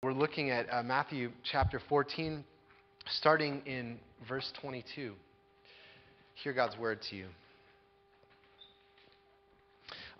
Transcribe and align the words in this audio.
We're 0.00 0.12
looking 0.12 0.50
at 0.50 0.72
uh, 0.72 0.84
Matthew 0.84 1.32
chapter 1.42 1.80
14, 1.88 2.44
starting 3.10 3.62
in 3.66 3.98
verse 4.28 4.48
22. 4.60 5.12
Hear 6.36 6.52
God's 6.52 6.78
word 6.78 7.00
to 7.10 7.16
you. 7.16 7.26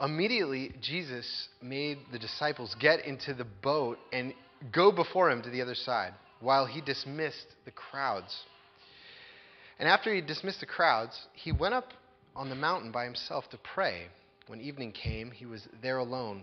Immediately, 0.01 0.73
Jesus 0.83 1.49
made 1.63 1.99
the 2.11 2.19
disciples 2.19 2.75
get 2.81 3.05
into 3.05 3.35
the 3.35 3.47
boat 3.63 3.99
and 4.13 4.35
go 4.73 4.91
before 4.91 5.31
him 5.31 5.43
to 5.43 5.51
the 5.51 5.63
other 5.63 5.77
side, 5.77 6.13
while 6.41 6.67
he 6.67 6.81
dismissed 6.81 7.47
the 7.65 7.71
crowds. 7.71 8.37
And 9.79 9.89
after 9.89 10.13
he 10.13 10.21
dismissed 10.21 10.59
the 10.59 10.67
crowds, 10.67 11.17
he 11.35 11.53
went 11.53 11.75
up 11.75 11.93
on 12.35 12.49
the 12.49 12.57
mountain 12.57 12.91
by 12.91 13.05
himself 13.05 13.49
to 13.51 13.59
pray. 13.59 14.09
When 14.49 14.61
evening 14.61 14.91
came, 14.91 15.31
he 15.31 15.47
was 15.47 15.69
there 15.81 15.99
alone. 15.99 16.43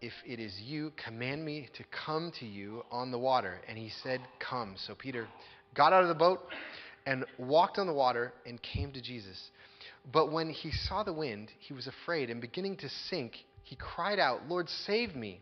if 0.00 0.12
it 0.26 0.40
is 0.40 0.54
you, 0.64 0.92
command 1.02 1.44
me 1.44 1.68
to 1.76 1.84
come 2.06 2.32
to 2.40 2.46
you 2.46 2.84
on 2.90 3.10
the 3.10 3.18
water. 3.18 3.60
And 3.68 3.76
he 3.76 3.90
said, 4.02 4.20
Come. 4.38 4.76
So 4.86 4.94
Peter 4.94 5.28
got 5.74 5.92
out 5.92 6.02
of 6.02 6.08
the 6.08 6.14
boat 6.14 6.40
and 7.06 7.24
walked 7.38 7.78
on 7.78 7.86
the 7.86 7.92
water 7.92 8.32
and 8.46 8.60
came 8.62 8.92
to 8.92 9.02
Jesus. 9.02 9.50
But 10.12 10.32
when 10.32 10.50
he 10.50 10.70
saw 10.70 11.02
the 11.02 11.12
wind, 11.12 11.50
he 11.58 11.74
was 11.74 11.86
afraid, 11.86 12.30
and 12.30 12.40
beginning 12.40 12.76
to 12.78 12.88
sink, 13.08 13.32
he 13.62 13.76
cried 13.76 14.18
out, 14.18 14.48
Lord, 14.48 14.68
save 14.68 15.14
me. 15.14 15.40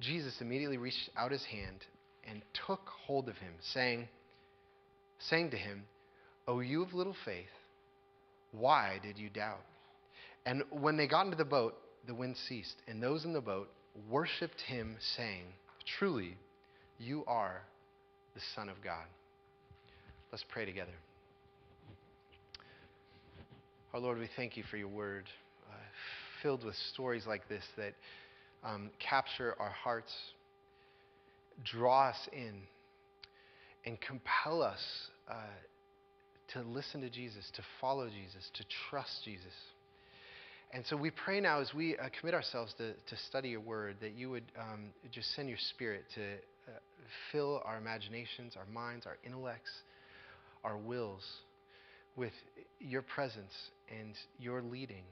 Jesus 0.00 0.40
immediately 0.40 0.78
reached 0.78 1.10
out 1.16 1.32
his 1.32 1.44
hand 1.44 1.84
and 2.30 2.42
took 2.66 2.80
hold 3.06 3.28
of 3.28 3.36
him, 3.36 3.54
saying, 3.72 4.08
saying 5.18 5.50
to 5.50 5.56
him, 5.56 5.84
O 6.46 6.60
you 6.60 6.82
of 6.82 6.94
little 6.94 7.16
faith, 7.24 7.46
why 8.52 9.00
did 9.02 9.18
you 9.18 9.28
doubt? 9.28 9.60
And 10.46 10.62
when 10.70 10.96
they 10.96 11.08
got 11.08 11.24
into 11.24 11.36
the 11.36 11.44
boat, 11.44 11.74
the 12.06 12.14
wind 12.14 12.36
ceased, 12.48 12.76
and 12.86 13.02
those 13.02 13.24
in 13.24 13.32
the 13.32 13.40
boat 13.40 13.68
worshiped 14.10 14.60
him, 14.60 14.96
saying, 15.16 15.44
Truly, 15.98 16.36
you 16.98 17.24
are 17.26 17.62
the 18.34 18.40
Son 18.54 18.68
of 18.68 18.76
God. 18.82 19.06
Let's 20.30 20.44
pray 20.48 20.64
together. 20.64 20.92
Our 23.94 24.00
Lord, 24.00 24.18
we 24.18 24.28
thank 24.36 24.56
you 24.56 24.64
for 24.70 24.76
your 24.76 24.88
word, 24.88 25.24
uh, 25.70 25.74
filled 26.42 26.64
with 26.64 26.74
stories 26.92 27.26
like 27.26 27.48
this 27.48 27.64
that 27.76 27.94
um, 28.62 28.90
capture 28.98 29.54
our 29.58 29.70
hearts, 29.70 30.12
draw 31.64 32.10
us 32.10 32.28
in, 32.32 32.60
and 33.86 33.98
compel 34.00 34.62
us 34.62 34.82
uh, 35.30 35.34
to 36.52 36.62
listen 36.62 37.00
to 37.00 37.10
Jesus, 37.10 37.50
to 37.54 37.62
follow 37.80 38.08
Jesus, 38.08 38.50
to 38.54 38.64
trust 38.90 39.24
Jesus. 39.24 39.54
And 40.72 40.84
so 40.86 40.96
we 40.96 41.10
pray 41.10 41.40
now 41.40 41.60
as 41.60 41.72
we 41.72 41.96
uh, 41.96 42.08
commit 42.20 42.34
ourselves 42.34 42.74
to, 42.76 42.92
to 42.92 43.16
study 43.28 43.50
your 43.50 43.60
word 43.60 43.96
that 44.00 44.12
you 44.12 44.30
would 44.30 44.44
um, 44.58 44.90
just 45.10 45.34
send 45.34 45.48
your 45.48 45.58
spirit 45.70 46.04
to 46.14 46.22
uh, 46.22 46.78
fill 47.32 47.62
our 47.64 47.78
imaginations, 47.78 48.54
our 48.56 48.66
minds, 48.70 49.06
our 49.06 49.16
intellects, 49.24 49.70
our 50.64 50.76
wills 50.76 51.22
with 52.16 52.32
your 52.80 53.00
presence 53.00 53.52
and 53.88 54.12
your 54.38 54.60
leading. 54.60 55.04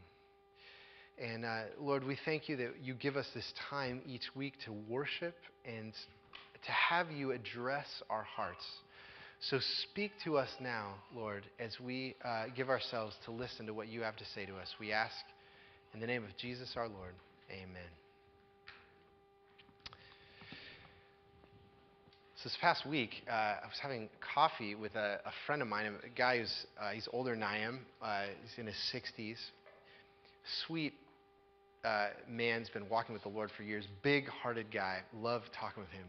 And 1.19 1.47
uh, 1.47 1.63
Lord, 1.81 2.05
we 2.05 2.19
thank 2.27 2.51
you 2.51 2.57
that 2.59 2.75
you 2.83 2.93
give 2.93 3.17
us 3.17 3.27
this 3.35 3.51
time 3.71 4.03
each 4.05 4.29
week 4.35 4.55
to 4.67 4.73
worship 4.73 5.37
and 5.65 5.95
to 6.67 6.73
have 6.73 7.11
you 7.11 7.33
address 7.33 7.87
our 8.11 8.25
hearts. 8.25 8.65
So 9.51 9.59
speak 9.91 10.11
to 10.25 10.37
us 10.37 10.49
now, 10.61 10.95
Lord, 11.15 11.45
as 11.59 11.71
we 11.81 12.17
uh, 12.23 12.47
give 12.55 12.69
ourselves 12.69 13.15
to 13.25 13.31
listen 13.31 13.67
to 13.67 13.75
what 13.75 13.89
you 13.89 14.03
have 14.03 14.17
to 14.17 14.25
say 14.35 14.45
to 14.45 14.57
us. 14.57 14.69
We 14.79 14.93
ask 14.93 15.15
in 15.97 16.01
the 16.01 16.07
name 16.07 16.25
of 16.25 16.37
Jesus 16.37 16.75
our 16.77 16.89
Lord, 16.89 17.15
amen. 17.51 17.89
So 22.37 22.51
this 22.51 22.59
past 22.61 22.85
week, 22.85 23.23
uh, 23.27 23.33
I 23.33 23.67
was 23.67 23.79
having 23.81 24.11
coffee 24.35 24.75
with 24.75 24.95
a, 24.95 25.21
a, 25.25 25.33
friend 25.47 25.63
of 25.63 25.69
mine, 25.69 25.95
a 26.05 26.09
guy 26.11 26.41
who's 26.41 26.53
uh, 26.79 26.91
he's 26.91 27.09
older 27.15 27.31
than 27.31 27.43
I 27.43 27.61
am. 27.61 27.81
Uh, 28.03 28.25
he's 28.43 28.59
in 28.59 28.67
his 28.67 28.77
60s. 28.95 29.39
Sweet 30.67 30.93
uh, 31.83 32.09
man's 32.29 32.69
been 32.69 32.91
walking 32.91 33.15
with 33.15 33.23
the 33.23 33.31
Lord 33.31 33.51
for 33.57 33.63
years. 33.63 33.87
Big-hearted 34.03 34.67
guy. 34.71 34.99
Love 35.15 35.45
talking 35.59 35.83
with 35.83 35.93
him. 35.93 36.05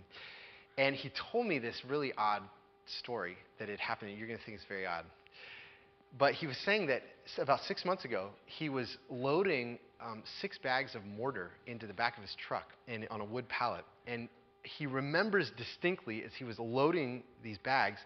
And 0.77 0.97
he 0.97 1.09
told 1.31 1.47
me 1.47 1.59
this 1.59 1.81
really 1.87 2.11
odd 2.17 2.41
story 2.99 3.37
that 3.57 3.69
had 3.69 3.79
happened. 3.79 4.09
And 4.09 4.19
You're 4.19 4.27
going 4.27 4.39
to 4.39 4.45
think 4.45 4.57
it's 4.57 4.67
very 4.67 4.85
odd. 4.85 5.05
But 6.17 6.33
he 6.33 6.47
was 6.47 6.57
saying 6.65 6.87
that 6.87 7.03
about 7.37 7.61
six 7.61 7.85
months 7.85 8.05
ago, 8.05 8.29
he 8.45 8.69
was 8.69 8.97
loading 9.09 9.79
um, 10.01 10.23
six 10.41 10.57
bags 10.57 10.95
of 10.95 11.05
mortar 11.05 11.51
into 11.65 11.87
the 11.87 11.93
back 11.93 12.17
of 12.17 12.23
his 12.23 12.35
truck 12.35 12.71
on 13.09 13.21
a 13.21 13.25
wood 13.25 13.47
pallet. 13.49 13.83
And 14.05 14.29
he 14.63 14.85
remembers 14.85 15.51
distinctly 15.57 16.23
as 16.23 16.31
he 16.37 16.43
was 16.43 16.59
loading 16.59 17.23
these 17.43 17.57
bags 17.59 17.99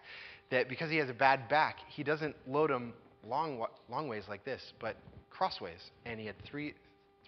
that 0.50 0.68
because 0.68 0.90
he 0.90 0.96
has 0.96 1.08
a 1.08 1.14
bad 1.14 1.48
back, 1.48 1.76
he 1.88 2.02
doesn't 2.02 2.36
load 2.46 2.70
them 2.70 2.92
long, 3.26 3.64
long 3.90 4.08
ways 4.08 4.24
like 4.28 4.44
this, 4.44 4.60
but 4.80 4.96
crossways. 5.30 5.80
And 6.04 6.20
he 6.20 6.26
had 6.26 6.36
three, 6.44 6.74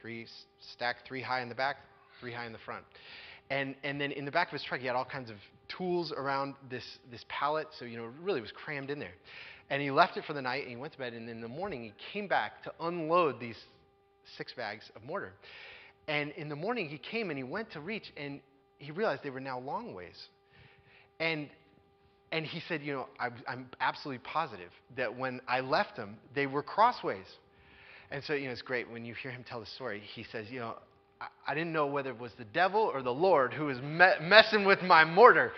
three 0.01 0.27
stacked 0.73 1.07
three 1.07 1.23
high 1.23 1.41
in 1.41 1.49
the 1.49 1.55
back, 1.55 1.77
three 2.21 2.33
high 2.33 2.47
in 2.47 2.53
the 2.53 2.59
front. 2.59 2.85
And, 3.51 3.75
and 3.85 4.01
then 4.01 4.13
in 4.13 4.25
the 4.25 4.31
back 4.31 4.49
of 4.49 4.53
his 4.53 4.63
truck, 4.63 4.81
he 4.81 4.87
had 4.87 4.97
all 4.97 5.05
kinds 5.05 5.31
of 5.31 5.37
tools 5.69 6.13
around 6.17 6.55
this, 6.71 6.85
this 7.11 7.25
pallet, 7.29 7.69
so, 7.79 7.85
you 7.85 7.97
know, 7.97 8.11
really 8.23 8.41
was 8.41 8.53
crammed 8.53 8.91
in 8.91 8.99
there. 8.99 9.15
And 9.71 9.81
he 9.81 9.91
left 9.91 10.17
it 10.17 10.25
for 10.25 10.33
the 10.33 10.43
night 10.43 10.63
and 10.63 10.71
he 10.71 10.77
went 10.77 10.93
to 10.93 10.99
bed. 10.99 11.13
And 11.15 11.29
in 11.29 11.41
the 11.41 11.49
morning, 11.49 11.83
he 11.83 11.93
came 12.13 12.29
back 12.29 12.63
to 12.65 12.73
unload 12.81 13.41
these 13.41 13.57
six 14.37 14.53
bags 14.53 14.91
of 14.95 15.03
mortar. 15.05 15.33
And 16.07 16.33
in 16.33 16.49
the 16.49 16.57
morning, 16.57 16.89
he 16.89 16.99
came 16.99 17.31
and 17.31 17.39
he 17.39 17.45
went 17.45 17.71
to 17.73 17.81
reach 17.81 18.13
and 18.17 18.41
he 18.79 18.93
realized 18.93 19.23
they 19.23 19.31
were 19.31 19.41
now 19.41 19.59
long 19.59 19.95
ways. 19.95 20.29
And, 21.19 21.49
and 22.33 22.45
he 22.45 22.61
said, 22.69 22.83
You 22.83 22.93
know, 22.95 23.07
I, 23.19 23.31
I'm 23.49 23.69
absolutely 23.81 24.23
positive 24.25 24.71
that 24.97 25.17
when 25.17 25.41
I 25.49 25.61
left 25.61 25.97
them, 25.97 26.17
they 26.35 26.47
were 26.47 26.63
crossways. 26.63 27.27
And 28.11 28.23
so, 28.25 28.35
you 28.35 28.47
know, 28.47 28.53
it's 28.53 28.63
great 28.63 28.91
when 28.91 29.05
you 29.05 29.15
hear 29.15 29.31
him 29.31 29.45
tell 29.49 29.61
the 29.61 29.67
story. 29.67 30.03
He 30.15 30.25
says, 30.31 30.47
You 30.51 30.61
know, 30.61 30.75
I, 31.47 31.55
didn't 31.55 31.73
know 31.73 31.87
whether 31.87 32.11
it 32.11 32.19
was 32.19 32.33
the 32.39 32.45
devil 32.45 32.81
or 32.81 33.03
the 33.03 33.13
Lord 33.13 33.53
who 33.53 33.67
was 33.67 33.79
me- 33.79 34.19
messing 34.23 34.65
with 34.65 34.83
my 34.83 35.05
mortar. 35.05 35.53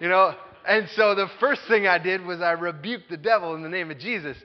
You 0.00 0.08
know, 0.08 0.34
and 0.66 0.88
so 0.96 1.14
the 1.14 1.28
first 1.38 1.62
thing 1.68 1.86
I 1.86 1.98
did 1.98 2.24
was 2.24 2.40
I 2.40 2.52
rebuked 2.52 3.10
the 3.10 3.16
devil 3.16 3.54
in 3.54 3.62
the 3.62 3.68
name 3.68 3.90
of 3.90 3.98
Jesus. 3.98 4.36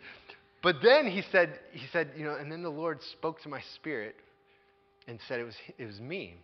But 0.62 0.78
then 0.81 1.08
he 1.08 1.24
said, 1.31 1.59
he 1.72 1.86
said, 1.92 2.12
you 2.18 2.26
know, 2.26 2.36
and 2.36 2.52
then 2.52 2.64
the 2.64 2.70
Lord 2.70 3.00
spoke 3.12 3.42
to 3.44 3.50
my 3.50 3.62
spirit 3.76 4.16
and 5.08 5.20
said 5.28 5.40
it 5.40 5.44
was, 5.44 5.56
it 5.78 5.86
was 5.86 6.00
me. 6.00 6.36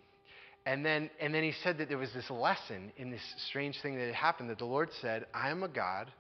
And 0.66 0.86
then, 0.86 1.10
and 1.20 1.34
then 1.34 1.44
he 1.44 1.54
said 1.64 1.80
that 1.80 1.90
there 1.90 1.98
was 1.98 2.14
this 2.14 2.30
lesson 2.30 2.92
in 2.98 3.10
this 3.10 3.22
strange 3.50 3.82
thing 3.82 3.98
that 3.98 4.06
had 4.06 4.16
happened 4.16 4.50
that 4.52 4.60
the 4.60 4.66
Lord 4.66 4.90
said, 5.02 5.26
I 5.34 5.50
am 5.50 5.64
a 5.64 5.68
God 5.68 6.12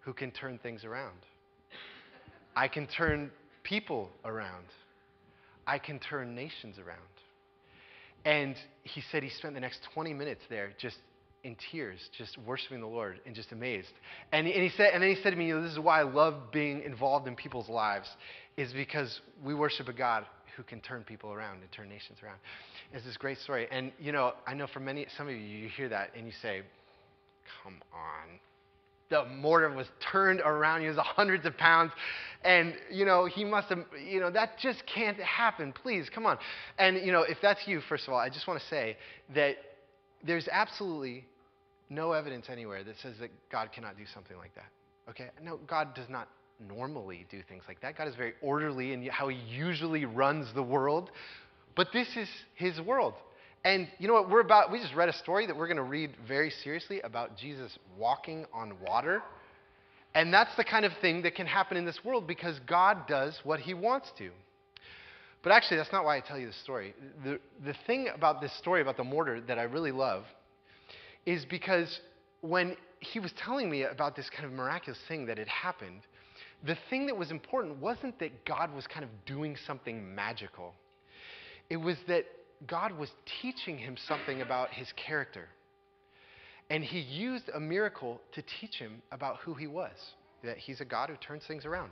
who 0.00 0.14
can 0.14 0.30
turn 0.30 0.58
things 0.62 0.84
around. 0.84 1.18
I 2.56 2.68
can 2.68 2.86
turn 2.86 3.30
people 3.62 4.08
around. 4.24 4.64
I 5.66 5.78
can 5.78 5.98
turn 5.98 6.34
nations 6.34 6.78
around. 6.78 6.98
And 8.24 8.56
he 8.82 9.02
said 9.10 9.22
he 9.22 9.30
spent 9.30 9.54
the 9.54 9.60
next 9.60 9.80
20 9.94 10.14
minutes 10.14 10.42
there 10.48 10.72
just 10.78 10.96
in 11.44 11.56
tears, 11.72 11.98
just 12.16 12.38
worshiping 12.46 12.80
the 12.80 12.86
Lord 12.86 13.20
and 13.26 13.34
just 13.34 13.50
amazed. 13.52 13.88
And, 14.30 14.46
and, 14.46 14.62
he 14.62 14.70
said, 14.76 14.90
and 14.94 15.02
then 15.02 15.14
he 15.14 15.20
said 15.22 15.30
to 15.30 15.36
me, 15.36 15.46
you 15.48 15.56
know, 15.56 15.62
This 15.62 15.72
is 15.72 15.78
why 15.78 16.00
I 16.00 16.04
love 16.04 16.52
being 16.52 16.82
involved 16.82 17.26
in 17.26 17.34
people's 17.34 17.68
lives, 17.68 18.08
is 18.56 18.72
because 18.72 19.20
we 19.42 19.54
worship 19.54 19.88
a 19.88 19.92
God 19.92 20.24
who 20.56 20.62
can 20.62 20.80
turn 20.80 21.02
people 21.02 21.32
around 21.32 21.60
and 21.62 21.72
turn 21.72 21.88
nations 21.88 22.18
around. 22.22 22.38
It's 22.92 23.04
this 23.04 23.16
great 23.16 23.38
story. 23.38 23.66
And, 23.70 23.90
you 23.98 24.12
know, 24.12 24.34
I 24.46 24.54
know 24.54 24.66
for 24.66 24.80
many, 24.80 25.06
some 25.16 25.26
of 25.26 25.34
you, 25.34 25.40
you 25.40 25.68
hear 25.68 25.88
that 25.88 26.10
and 26.16 26.26
you 26.26 26.32
say, 26.42 26.62
Come 27.64 27.80
on. 27.92 28.38
The 29.12 29.26
mortar 29.26 29.68
was 29.68 29.86
turned 30.10 30.40
around. 30.40 30.80
He 30.80 30.86
was 30.86 30.96
hundreds 30.96 31.44
of 31.44 31.54
pounds. 31.58 31.92
And, 32.44 32.74
you 32.90 33.04
know, 33.04 33.26
he 33.26 33.44
must 33.44 33.68
have, 33.68 33.80
you 34.02 34.20
know, 34.20 34.30
that 34.30 34.58
just 34.58 34.82
can't 34.86 35.18
happen. 35.18 35.74
Please, 35.74 36.08
come 36.08 36.24
on. 36.24 36.38
And, 36.78 36.96
you 36.96 37.12
know, 37.12 37.20
if 37.20 37.36
that's 37.42 37.60
you, 37.66 37.82
first 37.90 38.08
of 38.08 38.14
all, 38.14 38.18
I 38.18 38.30
just 38.30 38.48
want 38.48 38.58
to 38.58 38.66
say 38.68 38.96
that 39.34 39.56
there's 40.24 40.48
absolutely 40.50 41.26
no 41.90 42.12
evidence 42.12 42.46
anywhere 42.48 42.82
that 42.84 42.94
says 43.02 43.16
that 43.20 43.30
God 43.50 43.68
cannot 43.70 43.98
do 43.98 44.04
something 44.14 44.38
like 44.38 44.54
that. 44.54 44.70
Okay? 45.10 45.28
No, 45.42 45.58
God 45.66 45.94
does 45.94 46.08
not 46.08 46.28
normally 46.58 47.26
do 47.30 47.42
things 47.46 47.64
like 47.68 47.82
that. 47.82 47.98
God 47.98 48.08
is 48.08 48.14
very 48.14 48.32
orderly 48.40 48.94
in 48.94 49.04
how 49.08 49.28
he 49.28 49.36
usually 49.36 50.06
runs 50.06 50.46
the 50.54 50.62
world. 50.62 51.10
But 51.76 51.88
this 51.92 52.08
is 52.16 52.28
his 52.54 52.80
world. 52.80 53.12
And 53.64 53.88
you 53.98 54.08
know 54.08 54.14
what? 54.14 54.28
We're 54.28 54.40
about, 54.40 54.72
we 54.72 54.80
just 54.80 54.94
read 54.94 55.08
a 55.08 55.12
story 55.12 55.46
that 55.46 55.56
we're 55.56 55.68
going 55.68 55.76
to 55.76 55.82
read 55.84 56.10
very 56.26 56.50
seriously 56.50 57.00
about 57.02 57.36
Jesus 57.36 57.78
walking 57.96 58.44
on 58.52 58.74
water. 58.86 59.22
And 60.14 60.34
that's 60.34 60.54
the 60.56 60.64
kind 60.64 60.84
of 60.84 60.92
thing 61.00 61.22
that 61.22 61.34
can 61.34 61.46
happen 61.46 61.76
in 61.76 61.84
this 61.84 62.04
world 62.04 62.26
because 62.26 62.58
God 62.66 63.06
does 63.06 63.38
what 63.44 63.60
he 63.60 63.72
wants 63.72 64.10
to. 64.18 64.30
But 65.42 65.52
actually, 65.52 65.78
that's 65.78 65.92
not 65.92 66.04
why 66.04 66.16
I 66.16 66.20
tell 66.20 66.38
you 66.38 66.46
the 66.46 66.52
story. 66.52 66.94
The, 67.24 67.38
the 67.64 67.74
thing 67.86 68.08
about 68.14 68.40
this 68.40 68.52
story 68.58 68.80
about 68.80 68.96
the 68.96 69.04
mortar 69.04 69.40
that 69.42 69.58
I 69.58 69.62
really 69.62 69.92
love 69.92 70.24
is 71.24 71.44
because 71.44 72.00
when 72.40 72.76
he 73.00 73.20
was 73.20 73.32
telling 73.44 73.70
me 73.70 73.84
about 73.84 74.16
this 74.16 74.28
kind 74.30 74.44
of 74.44 74.52
miraculous 74.52 74.98
thing 75.08 75.26
that 75.26 75.38
had 75.38 75.48
happened, 75.48 76.02
the 76.64 76.76
thing 76.90 77.06
that 77.06 77.16
was 77.16 77.30
important 77.30 77.78
wasn't 77.78 78.18
that 78.20 78.44
God 78.44 78.74
was 78.74 78.86
kind 78.86 79.04
of 79.04 79.10
doing 79.26 79.56
something 79.66 80.14
magical. 80.14 80.74
It 81.70 81.76
was 81.76 81.96
that 82.06 82.24
God 82.66 82.96
was 82.98 83.10
teaching 83.40 83.78
him 83.78 83.96
something 84.08 84.40
about 84.40 84.70
his 84.70 84.88
character. 85.06 85.48
And 86.70 86.82
he 86.82 87.00
used 87.00 87.50
a 87.54 87.60
miracle 87.60 88.20
to 88.34 88.42
teach 88.60 88.76
him 88.76 89.02
about 89.10 89.38
who 89.38 89.54
he 89.54 89.66
was, 89.66 89.92
that 90.42 90.56
he's 90.56 90.80
a 90.80 90.84
God 90.84 91.10
who 91.10 91.16
turns 91.16 91.42
things 91.46 91.66
around. 91.66 91.90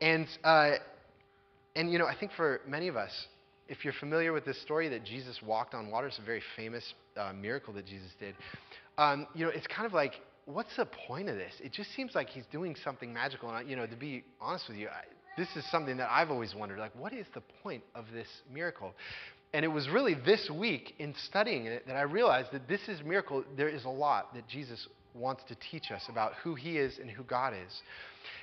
And, 0.00 0.26
uh, 0.44 0.72
and 1.74 1.92
you 1.92 1.98
know, 1.98 2.06
I 2.06 2.16
think 2.16 2.32
for 2.32 2.60
many 2.66 2.88
of 2.88 2.96
us, 2.96 3.10
if 3.68 3.84
you're 3.84 3.94
familiar 3.94 4.32
with 4.32 4.44
this 4.44 4.60
story 4.62 4.88
that 4.88 5.04
Jesus 5.04 5.40
walked 5.42 5.74
on 5.74 5.90
water, 5.90 6.06
it's 6.06 6.18
a 6.18 6.24
very 6.24 6.42
famous 6.54 6.94
uh, 7.16 7.32
miracle 7.32 7.74
that 7.74 7.84
Jesus 7.84 8.10
did. 8.20 8.34
Um, 8.96 9.26
you 9.34 9.44
know, 9.44 9.50
it's 9.50 9.66
kind 9.66 9.86
of 9.86 9.92
like, 9.92 10.14
what's 10.46 10.74
the 10.76 10.86
point 10.86 11.28
of 11.28 11.36
this? 11.36 11.52
It 11.62 11.72
just 11.72 11.92
seems 11.94 12.14
like 12.14 12.28
he's 12.28 12.46
doing 12.52 12.76
something 12.84 13.12
magical. 13.12 13.48
And, 13.48 13.58
I, 13.58 13.62
you 13.62 13.76
know, 13.76 13.86
to 13.86 13.96
be 13.96 14.24
honest 14.40 14.68
with 14.68 14.78
you, 14.78 14.88
I, 14.88 15.02
this 15.36 15.48
is 15.56 15.70
something 15.70 15.96
that 15.98 16.08
I've 16.10 16.30
always 16.30 16.54
wondered, 16.54 16.78
like, 16.78 16.94
what 16.96 17.12
is 17.12 17.26
the 17.34 17.42
point 17.62 17.82
of 17.94 18.06
this 18.14 18.28
miracle? 18.50 18.94
And 19.52 19.64
it 19.64 19.68
was 19.68 19.88
really 19.88 20.14
this 20.14 20.50
week 20.50 20.94
in 20.98 21.14
studying 21.28 21.66
it 21.66 21.86
that 21.86 21.96
I 21.96 22.02
realized 22.02 22.48
that 22.52 22.68
this 22.68 22.80
is 22.88 23.00
a 23.00 23.04
miracle. 23.04 23.44
There 23.56 23.68
is 23.68 23.84
a 23.84 23.90
lot 23.90 24.34
that 24.34 24.46
Jesus 24.48 24.86
wants 25.14 25.42
to 25.48 25.56
teach 25.70 25.90
us 25.90 26.02
about 26.08 26.32
who 26.42 26.54
he 26.54 26.76
is 26.76 26.98
and 26.98 27.10
who 27.10 27.22
God 27.22 27.54
is. 27.54 27.82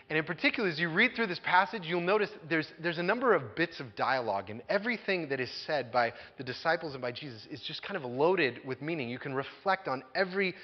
And 0.10 0.18
in 0.18 0.26
particular, 0.26 0.70
as 0.70 0.80
you 0.80 0.90
read 0.90 1.12
through 1.16 1.28
this 1.28 1.40
passage, 1.44 1.84
you'll 1.86 2.02
notice 2.02 2.30
there's, 2.50 2.68
there's 2.82 2.98
a 2.98 3.04
number 3.04 3.34
of 3.34 3.56
bits 3.56 3.80
of 3.80 3.96
dialogue, 3.96 4.50
and 4.50 4.62
everything 4.70 5.30
that 5.30 5.40
is 5.40 5.50
said 5.66 5.92
by 5.92 6.14
the 6.38 6.44
disciples 6.44 6.94
and 6.94 7.02
by 7.02 7.12
Jesus 7.12 7.48
is 7.50 7.62
just 7.66 7.82
kind 7.84 7.96
of 7.96 8.04
loaded 8.10 8.60
with 8.66 8.82
meaning. 8.82 9.10
You 9.10 9.20
can 9.20 9.34
reflect 9.34 9.88
on 9.88 10.04
every, 10.14 10.56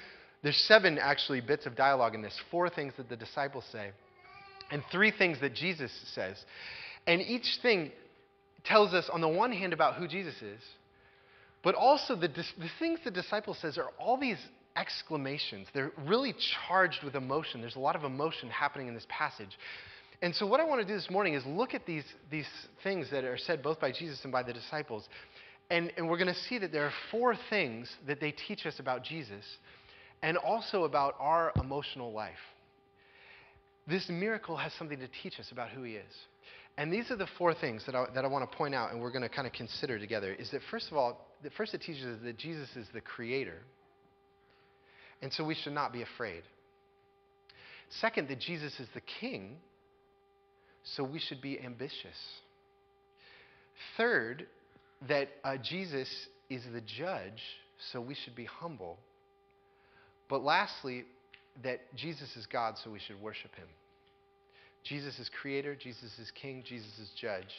there's 0.42 0.62
seven 0.68 0.98
actually 0.98 1.40
bits 1.40 1.64
of 1.64 1.74
dialogue 1.74 2.14
in 2.14 2.22
this, 2.22 2.38
four 2.50 2.68
things 2.68 2.92
that 2.96 3.08
the 3.08 3.16
disciples 3.16 3.64
say, 3.72 3.90
and 4.70 4.82
three 4.92 5.10
things 5.10 5.38
that 5.40 5.54
Jesus 5.54 5.90
says. 6.14 6.36
And 7.06 7.20
each 7.22 7.58
thing 7.62 7.92
tells 8.64 8.94
us, 8.94 9.08
on 9.12 9.20
the 9.20 9.28
one 9.28 9.52
hand, 9.52 9.72
about 9.72 9.94
who 9.94 10.06
Jesus 10.08 10.34
is, 10.42 10.60
but 11.62 11.74
also 11.74 12.16
the, 12.16 12.28
the 12.28 12.70
things 12.78 13.00
the 13.04 13.10
disciple 13.10 13.54
says 13.54 13.78
are 13.78 13.90
all 13.98 14.18
these 14.18 14.38
exclamations. 14.76 15.66
They're 15.74 15.92
really 16.06 16.34
charged 16.68 17.02
with 17.02 17.14
emotion. 17.14 17.60
There's 17.60 17.76
a 17.76 17.80
lot 17.80 17.96
of 17.96 18.04
emotion 18.04 18.48
happening 18.48 18.88
in 18.88 18.94
this 18.94 19.06
passage. 19.08 19.58
And 20.22 20.34
so, 20.34 20.46
what 20.46 20.60
I 20.60 20.64
want 20.64 20.82
to 20.82 20.86
do 20.86 20.94
this 20.94 21.10
morning 21.10 21.34
is 21.34 21.44
look 21.46 21.74
at 21.74 21.86
these, 21.86 22.04
these 22.30 22.48
things 22.82 23.10
that 23.10 23.24
are 23.24 23.38
said 23.38 23.62
both 23.62 23.80
by 23.80 23.90
Jesus 23.92 24.20
and 24.22 24.32
by 24.32 24.42
the 24.42 24.52
disciples. 24.52 25.08
And, 25.70 25.92
and 25.96 26.08
we're 26.08 26.18
going 26.18 26.32
to 26.34 26.40
see 26.48 26.58
that 26.58 26.72
there 26.72 26.84
are 26.84 26.92
four 27.10 27.34
things 27.48 27.90
that 28.06 28.20
they 28.20 28.32
teach 28.32 28.66
us 28.66 28.80
about 28.80 29.04
Jesus 29.04 29.44
and 30.22 30.36
also 30.36 30.84
about 30.84 31.14
our 31.18 31.52
emotional 31.60 32.12
life. 32.12 32.32
This 33.86 34.08
miracle 34.08 34.56
has 34.56 34.72
something 34.74 34.98
to 34.98 35.08
teach 35.22 35.38
us 35.40 35.50
about 35.52 35.70
who 35.70 35.82
he 35.82 35.94
is. 35.94 36.12
And 36.80 36.90
these 36.90 37.10
are 37.10 37.16
the 37.16 37.28
four 37.36 37.52
things 37.52 37.84
that 37.84 37.94
I, 37.94 38.06
that 38.14 38.24
I 38.24 38.28
want 38.28 38.50
to 38.50 38.56
point 38.56 38.74
out 38.74 38.90
and 38.90 39.02
we're 39.02 39.10
going 39.10 39.20
to 39.20 39.28
kind 39.28 39.46
of 39.46 39.52
consider 39.52 39.98
together. 39.98 40.32
Is 40.32 40.50
that, 40.52 40.62
first 40.70 40.90
of 40.90 40.96
all, 40.96 41.28
the 41.42 41.50
first 41.50 41.74
it 41.74 41.82
teaches 41.82 42.06
us 42.06 42.18
that 42.24 42.38
Jesus 42.38 42.70
is 42.74 42.86
the 42.94 43.02
creator. 43.02 43.58
And 45.20 45.30
so 45.30 45.44
we 45.44 45.54
should 45.54 45.74
not 45.74 45.92
be 45.92 46.00
afraid. 46.00 46.42
Second, 48.00 48.28
that 48.28 48.40
Jesus 48.40 48.72
is 48.80 48.88
the 48.94 49.02
king. 49.20 49.58
So 50.96 51.04
we 51.04 51.18
should 51.18 51.42
be 51.42 51.60
ambitious. 51.60 52.16
Third, 53.98 54.46
that 55.06 55.28
uh, 55.44 55.58
Jesus 55.62 56.08
is 56.48 56.62
the 56.72 56.80
judge. 56.80 57.42
So 57.92 58.00
we 58.00 58.14
should 58.14 58.34
be 58.34 58.46
humble. 58.46 58.96
But 60.30 60.42
lastly, 60.42 61.04
that 61.62 61.94
Jesus 61.94 62.34
is 62.38 62.46
God, 62.46 62.76
so 62.82 62.90
we 62.90 63.00
should 63.00 63.20
worship 63.20 63.54
him. 63.54 63.66
Jesus 64.84 65.18
is 65.18 65.30
creator, 65.40 65.74
Jesus 65.74 66.18
is 66.18 66.30
king, 66.40 66.62
Jesus 66.66 66.98
is 66.98 67.10
judge, 67.20 67.52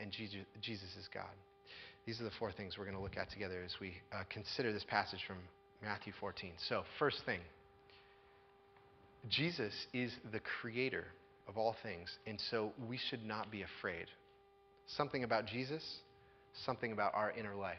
and 0.00 0.12
Jesus 0.12 0.96
is 0.98 1.08
God. 1.12 1.24
These 2.06 2.20
are 2.20 2.24
the 2.24 2.30
four 2.38 2.52
things 2.52 2.76
we're 2.78 2.84
going 2.84 2.96
to 2.96 3.02
look 3.02 3.16
at 3.16 3.30
together 3.30 3.62
as 3.64 3.72
we 3.80 3.94
uh, 4.12 4.22
consider 4.30 4.72
this 4.72 4.84
passage 4.84 5.20
from 5.26 5.38
Matthew 5.82 6.12
14. 6.20 6.52
So, 6.68 6.84
first 6.98 7.18
thing 7.26 7.40
Jesus 9.28 9.72
is 9.92 10.12
the 10.30 10.40
creator 10.60 11.04
of 11.48 11.56
all 11.56 11.74
things, 11.82 12.08
and 12.26 12.40
so 12.50 12.72
we 12.88 12.98
should 13.10 13.24
not 13.24 13.50
be 13.50 13.62
afraid. 13.62 14.06
Something 14.96 15.24
about 15.24 15.46
Jesus, 15.46 15.82
something 16.64 16.92
about 16.92 17.12
our 17.14 17.32
inner 17.32 17.56
life. 17.56 17.78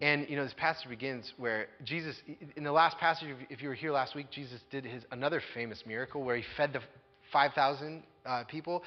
And 0.00 0.28
you 0.28 0.36
know, 0.36 0.44
this 0.44 0.54
passage 0.56 0.88
begins 0.88 1.32
where 1.38 1.66
Jesus, 1.84 2.16
in 2.56 2.62
the 2.62 2.72
last 2.72 2.98
passage, 2.98 3.28
if 3.50 3.62
you 3.62 3.68
were 3.68 3.74
here 3.74 3.92
last 3.92 4.14
week, 4.14 4.30
Jesus 4.30 4.60
did 4.70 4.84
his 4.84 5.02
another 5.10 5.42
famous 5.54 5.82
miracle 5.86 6.22
where 6.22 6.36
he 6.36 6.44
fed 6.56 6.72
the 6.72 6.80
5,000 7.32 8.02
uh, 8.26 8.44
people. 8.44 8.82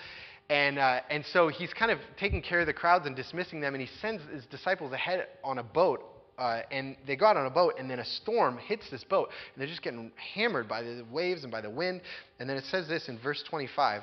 And, 0.49 0.79
uh, 0.79 0.99
and 1.09 1.25
so 1.31 1.47
he's 1.47 1.73
kind 1.73 1.91
of 1.91 1.99
taking 2.19 2.41
care 2.41 2.59
of 2.59 2.67
the 2.67 2.73
crowds 2.73 3.05
and 3.05 3.15
dismissing 3.15 3.61
them, 3.61 3.73
and 3.73 3.81
he 3.81 3.89
sends 4.01 4.21
his 4.33 4.45
disciples 4.45 4.91
ahead 4.91 5.27
on 5.43 5.59
a 5.59 5.63
boat. 5.63 6.03
Uh, 6.37 6.61
and 6.71 6.95
they 7.05 7.15
go 7.15 7.25
out 7.25 7.37
on 7.37 7.45
a 7.45 7.51
boat, 7.51 7.75
and 7.77 7.89
then 7.89 7.99
a 7.99 8.05
storm 8.05 8.57
hits 8.57 8.89
this 8.89 9.03
boat, 9.03 9.29
and 9.53 9.61
they're 9.61 9.67
just 9.67 9.81
getting 9.81 10.11
hammered 10.33 10.67
by 10.67 10.81
the 10.81 11.05
waves 11.11 11.43
and 11.43 11.51
by 11.51 11.61
the 11.61 11.69
wind. 11.69 12.01
And 12.39 12.49
then 12.49 12.57
it 12.57 12.65
says 12.65 12.87
this 12.87 13.07
in 13.07 13.19
verse 13.19 13.43
25 13.49 14.01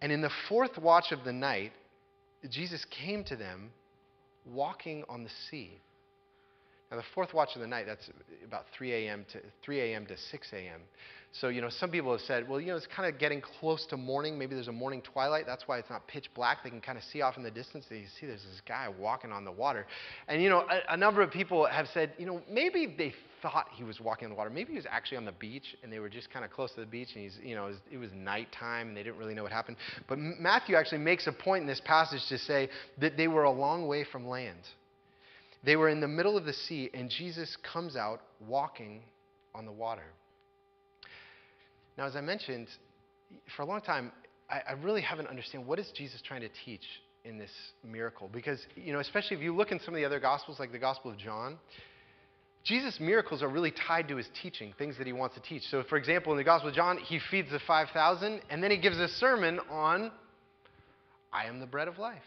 And 0.00 0.12
in 0.12 0.20
the 0.20 0.30
fourth 0.48 0.78
watch 0.78 1.10
of 1.10 1.24
the 1.24 1.32
night, 1.32 1.72
Jesus 2.50 2.84
came 2.90 3.24
to 3.24 3.36
them 3.36 3.70
walking 4.46 5.04
on 5.08 5.24
the 5.24 5.30
sea. 5.50 5.78
Now, 6.90 6.98
the 6.98 7.04
fourth 7.14 7.32
watch 7.32 7.50
of 7.54 7.62
the 7.62 7.66
night, 7.66 7.86
that's 7.86 8.10
about 8.44 8.66
3 8.76 8.92
a.m. 8.92 9.24
to 9.32 9.40
3 9.64 9.80
a.m. 9.80 10.04
to 10.06 10.16
6 10.16 10.48
a.m. 10.52 10.80
So, 11.34 11.48
you 11.48 11.62
know, 11.62 11.70
some 11.70 11.90
people 11.90 12.12
have 12.12 12.20
said, 12.20 12.46
well, 12.46 12.60
you 12.60 12.66
know, 12.66 12.76
it's 12.76 12.86
kind 12.86 13.12
of 13.12 13.18
getting 13.18 13.40
close 13.40 13.86
to 13.86 13.96
morning. 13.96 14.38
Maybe 14.38 14.54
there's 14.54 14.68
a 14.68 14.72
morning 14.72 15.00
twilight. 15.00 15.46
That's 15.46 15.66
why 15.66 15.78
it's 15.78 15.88
not 15.88 16.06
pitch 16.06 16.28
black. 16.34 16.58
They 16.62 16.68
can 16.68 16.82
kind 16.82 16.98
of 16.98 17.04
see 17.04 17.22
off 17.22 17.38
in 17.38 17.42
the 17.42 17.50
distance. 17.50 17.86
They 17.88 18.04
see 18.20 18.26
there's 18.26 18.42
this 18.42 18.60
guy 18.68 18.88
walking 19.00 19.32
on 19.32 19.46
the 19.46 19.50
water. 19.50 19.86
And, 20.28 20.42
you 20.42 20.50
know, 20.50 20.66
a, 20.70 20.92
a 20.92 20.96
number 20.96 21.22
of 21.22 21.30
people 21.30 21.64
have 21.66 21.86
said, 21.94 22.12
you 22.18 22.26
know, 22.26 22.42
maybe 22.50 22.94
they 22.98 23.14
thought 23.40 23.68
he 23.72 23.82
was 23.82 23.98
walking 23.98 24.26
on 24.26 24.30
the 24.30 24.36
water. 24.36 24.50
Maybe 24.50 24.72
he 24.72 24.76
was 24.76 24.86
actually 24.90 25.16
on 25.16 25.24
the 25.24 25.32
beach 25.32 25.74
and 25.82 25.90
they 25.90 26.00
were 26.00 26.10
just 26.10 26.30
kind 26.30 26.44
of 26.44 26.50
close 26.50 26.70
to 26.72 26.80
the 26.80 26.86
beach 26.86 27.08
and 27.14 27.24
he's, 27.24 27.38
you 27.42 27.54
know, 27.54 27.64
it 27.64 27.70
was, 27.70 27.78
it 27.92 27.96
was 27.96 28.10
nighttime 28.12 28.88
and 28.88 28.96
they 28.96 29.02
didn't 29.02 29.16
really 29.16 29.34
know 29.34 29.42
what 29.42 29.52
happened. 29.52 29.78
But 30.08 30.18
Matthew 30.18 30.76
actually 30.76 30.98
makes 30.98 31.26
a 31.26 31.32
point 31.32 31.62
in 31.62 31.66
this 31.66 31.80
passage 31.82 32.20
to 32.28 32.36
say 32.36 32.68
that 32.98 33.16
they 33.16 33.26
were 33.26 33.44
a 33.44 33.50
long 33.50 33.86
way 33.86 34.04
from 34.04 34.28
land. 34.28 34.60
They 35.64 35.76
were 35.76 35.88
in 35.88 36.00
the 36.02 36.08
middle 36.08 36.36
of 36.36 36.44
the 36.44 36.52
sea 36.52 36.90
and 36.92 37.08
Jesus 37.08 37.56
comes 37.72 37.96
out 37.96 38.20
walking 38.46 39.00
on 39.54 39.64
the 39.64 39.72
water. 39.72 40.04
Now, 41.98 42.06
as 42.06 42.16
I 42.16 42.20
mentioned, 42.20 42.68
for 43.56 43.62
a 43.62 43.66
long 43.66 43.80
time, 43.80 44.12
I, 44.50 44.62
I 44.70 44.72
really 44.72 45.02
haven't 45.02 45.28
understood 45.28 45.66
what 45.66 45.78
is 45.78 45.90
Jesus 45.94 46.22
trying 46.22 46.42
to 46.42 46.50
teach 46.64 46.84
in 47.24 47.38
this 47.38 47.50
miracle. 47.84 48.28
Because, 48.32 48.60
you 48.76 48.92
know, 48.92 49.00
especially 49.00 49.36
if 49.36 49.42
you 49.42 49.54
look 49.54 49.72
in 49.72 49.80
some 49.80 49.94
of 49.94 49.98
the 49.98 50.04
other 50.04 50.20
Gospels, 50.20 50.58
like 50.58 50.72
the 50.72 50.78
Gospel 50.78 51.10
of 51.10 51.18
John, 51.18 51.58
Jesus' 52.64 52.98
miracles 53.00 53.42
are 53.42 53.48
really 53.48 53.72
tied 53.72 54.08
to 54.08 54.16
his 54.16 54.28
teaching, 54.40 54.72
things 54.78 54.96
that 54.98 55.06
he 55.06 55.12
wants 55.12 55.34
to 55.34 55.42
teach. 55.42 55.62
So, 55.70 55.82
for 55.88 55.96
example, 55.96 56.32
in 56.32 56.38
the 56.38 56.44
Gospel 56.44 56.68
of 56.70 56.74
John, 56.74 56.98
he 56.98 57.18
feeds 57.30 57.50
the 57.50 57.60
5,000, 57.66 58.40
and 58.50 58.62
then 58.62 58.70
he 58.70 58.78
gives 58.78 58.98
a 58.98 59.08
sermon 59.08 59.58
on, 59.68 60.12
I 61.32 61.46
am 61.46 61.58
the 61.58 61.66
bread 61.66 61.88
of 61.88 61.98
life. 61.98 62.22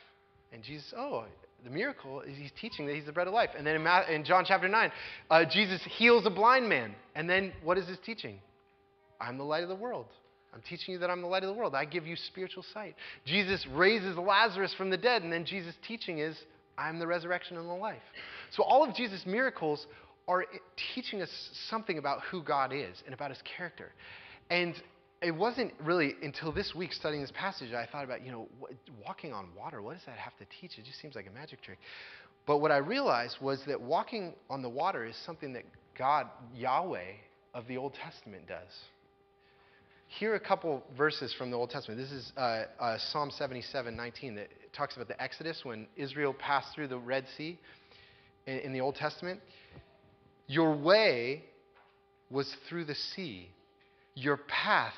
And 0.52 0.62
Jesus, 0.62 0.94
oh, 0.96 1.26
the 1.64 1.70
miracle 1.70 2.22
is 2.22 2.38
he's 2.38 2.52
teaching 2.60 2.86
that 2.88 2.96
he's 2.96 3.06
the 3.06 3.12
bread 3.12 3.28
of 3.28 3.34
life. 3.34 3.50
And 3.58 3.66
then 3.66 3.76
in, 3.76 4.14
in 4.14 4.24
John 4.26 4.44
chapter 4.46 4.68
9, 4.68 4.92
uh, 5.30 5.46
Jesus 5.50 5.82
heals 5.98 6.26
a 6.26 6.30
blind 6.30 6.68
man. 6.68 6.96
And 7.16 7.30
then 7.30 7.54
what 7.64 7.78
is 7.78 7.88
his 7.88 7.98
teaching? 8.06 8.40
I'm 9.20 9.38
the 9.38 9.44
light 9.44 9.64
of 9.64 9.70
the 9.70 9.76
world. 9.76 10.08
I'm 10.54 10.62
teaching 10.62 10.94
you 10.94 11.00
that 11.00 11.10
I'm 11.10 11.22
the 11.22 11.28
light 11.28 11.44
of 11.44 11.50
the 11.50 11.54
world. 11.54 11.76
I 11.76 11.84
give 11.84 12.08
you 12.08 12.16
spiritual 12.16 12.64
sight. 12.74 12.96
Jesus 13.26 13.66
raises 13.74 14.18
Lazarus 14.18 14.74
from 14.78 14.90
the 14.90 14.98
dead, 14.98 15.22
and 15.22 15.32
then 15.32 15.46
Jesus' 15.46 15.76
teaching 15.86 16.20
is, 16.20 16.38
I'm 16.78 16.98
the 17.00 17.08
resurrection 17.08 17.58
and 17.58 17.68
the 17.68 17.74
life. 17.74 18.02
So 18.52 18.64
all 18.64 18.88
of 18.88 18.96
Jesus' 18.96 19.24
miracles 19.26 19.86
are 20.28 20.46
teaching 20.94 21.22
us 21.22 21.30
something 21.70 21.98
about 21.98 22.22
who 22.32 22.42
God 22.42 22.72
is 22.74 22.96
and 23.06 23.14
about 23.14 23.30
his 23.30 23.40
character. 23.58 23.92
And 24.50 24.76
it 25.22 25.32
wasn't 25.32 25.74
really 25.84 26.14
until 26.22 26.52
this 26.52 26.74
week 26.76 26.94
studying 26.94 27.22
this 27.22 27.34
passage 27.34 27.74
I 27.74 27.86
thought 27.86 28.04
about, 28.04 28.24
you 28.24 28.32
know, 28.32 28.48
walking 29.06 29.34
on 29.34 29.50
water, 29.58 29.82
what 29.82 29.94
does 29.94 30.06
that 30.06 30.18
have 30.18 30.38
to 30.38 30.46
teach? 30.62 30.78
It 30.78 30.86
just 30.86 31.02
seems 31.02 31.16
like 31.16 31.28
a 31.28 31.32
magic 31.32 31.62
trick. 31.62 31.80
But 32.46 32.60
what 32.60 32.72
I 32.72 32.78
realized 32.78 33.38
was 33.42 33.60
that 33.68 33.82
walking 33.82 34.34
on 34.50 34.62
the 34.62 34.70
water 34.70 35.04
is 35.04 35.16
something 35.26 35.54
that 35.54 35.64
God, 35.98 36.28
Yahweh 36.56 37.14
of 37.54 37.68
the 37.68 37.78
Old 37.78 37.94
Testament 37.94 38.48
does. 38.48 38.70
Here 40.20 40.32
are 40.32 40.36
a 40.36 40.40
couple 40.40 40.82
verses 40.98 41.34
from 41.34 41.52
the 41.52 41.58
Old 41.58 41.72
Testament. 41.72 42.00
This 42.00 42.12
is 42.14 42.32
uh, 42.38 42.64
uh, 42.80 42.98
Psalm 43.12 43.32
77, 43.32 43.98
19, 43.98 44.36
that 44.36 44.48
talks 44.72 44.96
about 44.96 45.10
the 45.10 45.22
Exodus 45.22 45.60
when 45.64 45.88
Israel 45.98 46.34
passed 46.34 46.74
through 46.74 46.88
the 46.88 46.98
Red 46.98 47.26
Sea. 47.36 47.60
in, 48.48 48.60
in 48.60 48.72
the 48.72 48.80
Old 48.80 48.96
Testament, 48.96 49.42
your 50.48 50.74
way 50.74 51.44
was 52.30 52.56
through 52.70 52.86
the 52.86 52.96
sea, 52.96 53.50
your 54.14 54.38
path 54.38 54.94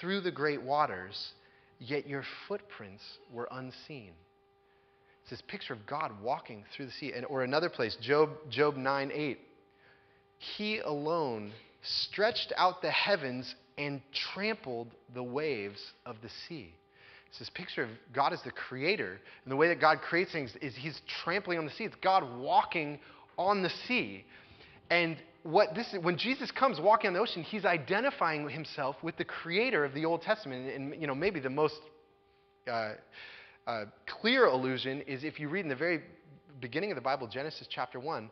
through 0.00 0.22
the 0.22 0.30
great 0.30 0.62
waters, 0.62 1.32
yet 1.78 2.08
your 2.08 2.24
footprints 2.48 3.02
were 3.34 3.48
unseen. 3.52 4.12
It's 5.20 5.30
this 5.30 5.42
picture 5.46 5.74
of 5.74 5.84
God 5.84 6.10
walking 6.22 6.64
through 6.74 6.86
the 6.86 6.92
sea. 6.92 7.12
And, 7.14 7.26
or 7.26 7.42
another 7.42 7.68
place, 7.68 7.98
Job, 8.00 8.30
Job 8.48 8.76
9 8.76 9.10
8. 9.12 9.38
He 10.56 10.78
alone 10.78 11.52
stretched 11.82 12.54
out 12.56 12.80
the 12.80 12.90
heavens 12.90 13.54
and 13.76 14.00
trampled 14.32 14.88
the 15.14 15.22
waves 15.22 15.80
of 16.06 16.16
the 16.22 16.28
sea. 16.48 16.74
It's 17.28 17.40
this 17.40 17.50
picture 17.50 17.82
of 17.82 17.90
God 18.12 18.32
as 18.32 18.40
the 18.42 18.52
creator. 18.52 19.18
And 19.44 19.50
the 19.50 19.56
way 19.56 19.68
that 19.68 19.80
God 19.80 20.00
creates 20.00 20.30
things 20.30 20.54
is 20.62 20.74
he's 20.76 21.00
trampling 21.24 21.58
on 21.58 21.64
the 21.64 21.72
sea. 21.72 21.84
It's 21.84 21.96
God 21.96 22.38
walking 22.38 23.00
on 23.36 23.62
the 23.62 23.70
sea. 23.88 24.24
And 24.88 25.16
what 25.42 25.74
this 25.74 25.92
is, 25.92 25.98
when 25.98 26.16
Jesus 26.16 26.52
comes 26.52 26.80
walking 26.80 27.08
on 27.08 27.14
the 27.14 27.20
ocean, 27.20 27.42
he's 27.42 27.64
identifying 27.64 28.48
himself 28.48 28.96
with 29.02 29.16
the 29.16 29.24
creator 29.24 29.84
of 29.84 29.94
the 29.94 30.04
Old 30.04 30.22
Testament. 30.22 30.72
And, 30.72 30.94
you 31.00 31.08
know, 31.08 31.14
maybe 31.14 31.40
the 31.40 31.50
most 31.50 31.74
uh, 32.70 32.92
uh, 33.66 33.84
clear 34.20 34.46
allusion 34.46 35.02
is 35.02 35.24
if 35.24 35.40
you 35.40 35.48
read 35.48 35.64
in 35.64 35.68
the 35.68 35.74
very 35.74 36.02
beginning 36.60 36.92
of 36.92 36.94
the 36.94 37.02
Bible, 37.02 37.26
Genesis 37.26 37.66
chapter 37.68 37.98
1, 37.98 38.30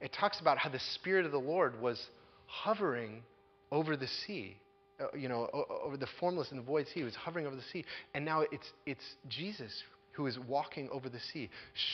it 0.00 0.12
talks 0.12 0.40
about 0.40 0.58
how 0.58 0.70
the 0.70 0.80
Spirit 0.94 1.24
of 1.24 1.32
the 1.32 1.38
Lord 1.38 1.80
was 1.80 2.04
hovering 2.46 3.22
over 3.70 3.96
the 3.96 4.08
sea. 4.08 4.56
Uh, 5.00 5.16
you 5.16 5.28
know, 5.28 5.48
over 5.82 5.96
the 5.96 6.08
formless 6.18 6.50
and 6.50 6.58
the 6.58 6.64
void 6.64 6.86
sea. 6.88 7.00
He 7.00 7.04
was 7.04 7.14
hovering 7.14 7.46
over 7.46 7.56
the 7.56 7.62
sea. 7.72 7.84
And 8.14 8.24
now 8.24 8.42
it's, 8.52 8.70
it's 8.84 9.04
Jesus 9.28 9.72
who 10.12 10.26
is 10.26 10.38
walking 10.46 10.88
over 10.90 11.08
the 11.08 11.20
sea, 11.32 11.48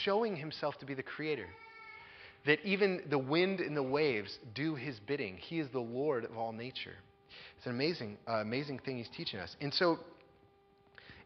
showing 0.04 0.34
himself 0.34 0.78
to 0.80 0.86
be 0.86 0.94
the 0.94 1.02
creator. 1.02 1.46
That 2.46 2.58
even 2.64 3.02
the 3.08 3.18
wind 3.18 3.60
and 3.60 3.76
the 3.76 3.82
waves 3.82 4.38
do 4.54 4.74
his 4.74 4.98
bidding. 5.06 5.36
He 5.36 5.60
is 5.60 5.68
the 5.72 5.80
Lord 5.80 6.24
of 6.24 6.36
all 6.36 6.52
nature. 6.52 6.94
It's 7.56 7.66
an 7.66 7.72
amazing, 7.72 8.18
uh, 8.28 8.36
amazing 8.36 8.80
thing 8.80 8.98
he's 8.98 9.08
teaching 9.16 9.40
us. 9.40 9.54
And 9.60 9.72
so, 9.72 9.98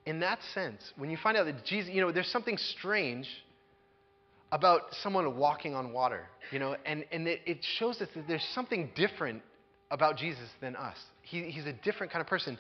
in 0.07 0.21
that 0.21 0.39
sense, 0.55 0.83
when 0.97 1.11
you 1.11 1.19
find 1.23 1.37
out 1.37 1.45
that 1.45 1.65
Jesus, 1.65 1.91
you 1.93 2.01
know, 2.01 2.13
there's 2.13 2.31
something 2.31 2.59
strange 2.79 3.29
about 4.53 4.83
someone 5.03 5.37
walking 5.37 5.75
on 5.75 5.93
water, 5.93 6.27
you 6.51 6.59
know, 6.59 6.77
and, 6.85 7.05
and 7.13 7.29
it, 7.29 7.41
it 7.47 7.59
shows 7.79 8.01
us 8.01 8.09
that 8.15 8.27
there's 8.27 8.47
something 8.55 8.91
different 8.97 9.43
about 9.91 10.17
Jesus 10.17 10.49
than 10.61 10.77
us. 10.77 10.97
He, 11.23 11.43
he's 11.51 11.67
a 11.67 11.73
different 11.73 12.13
kind 12.13 12.21
of 12.21 12.29
person. 12.29 12.59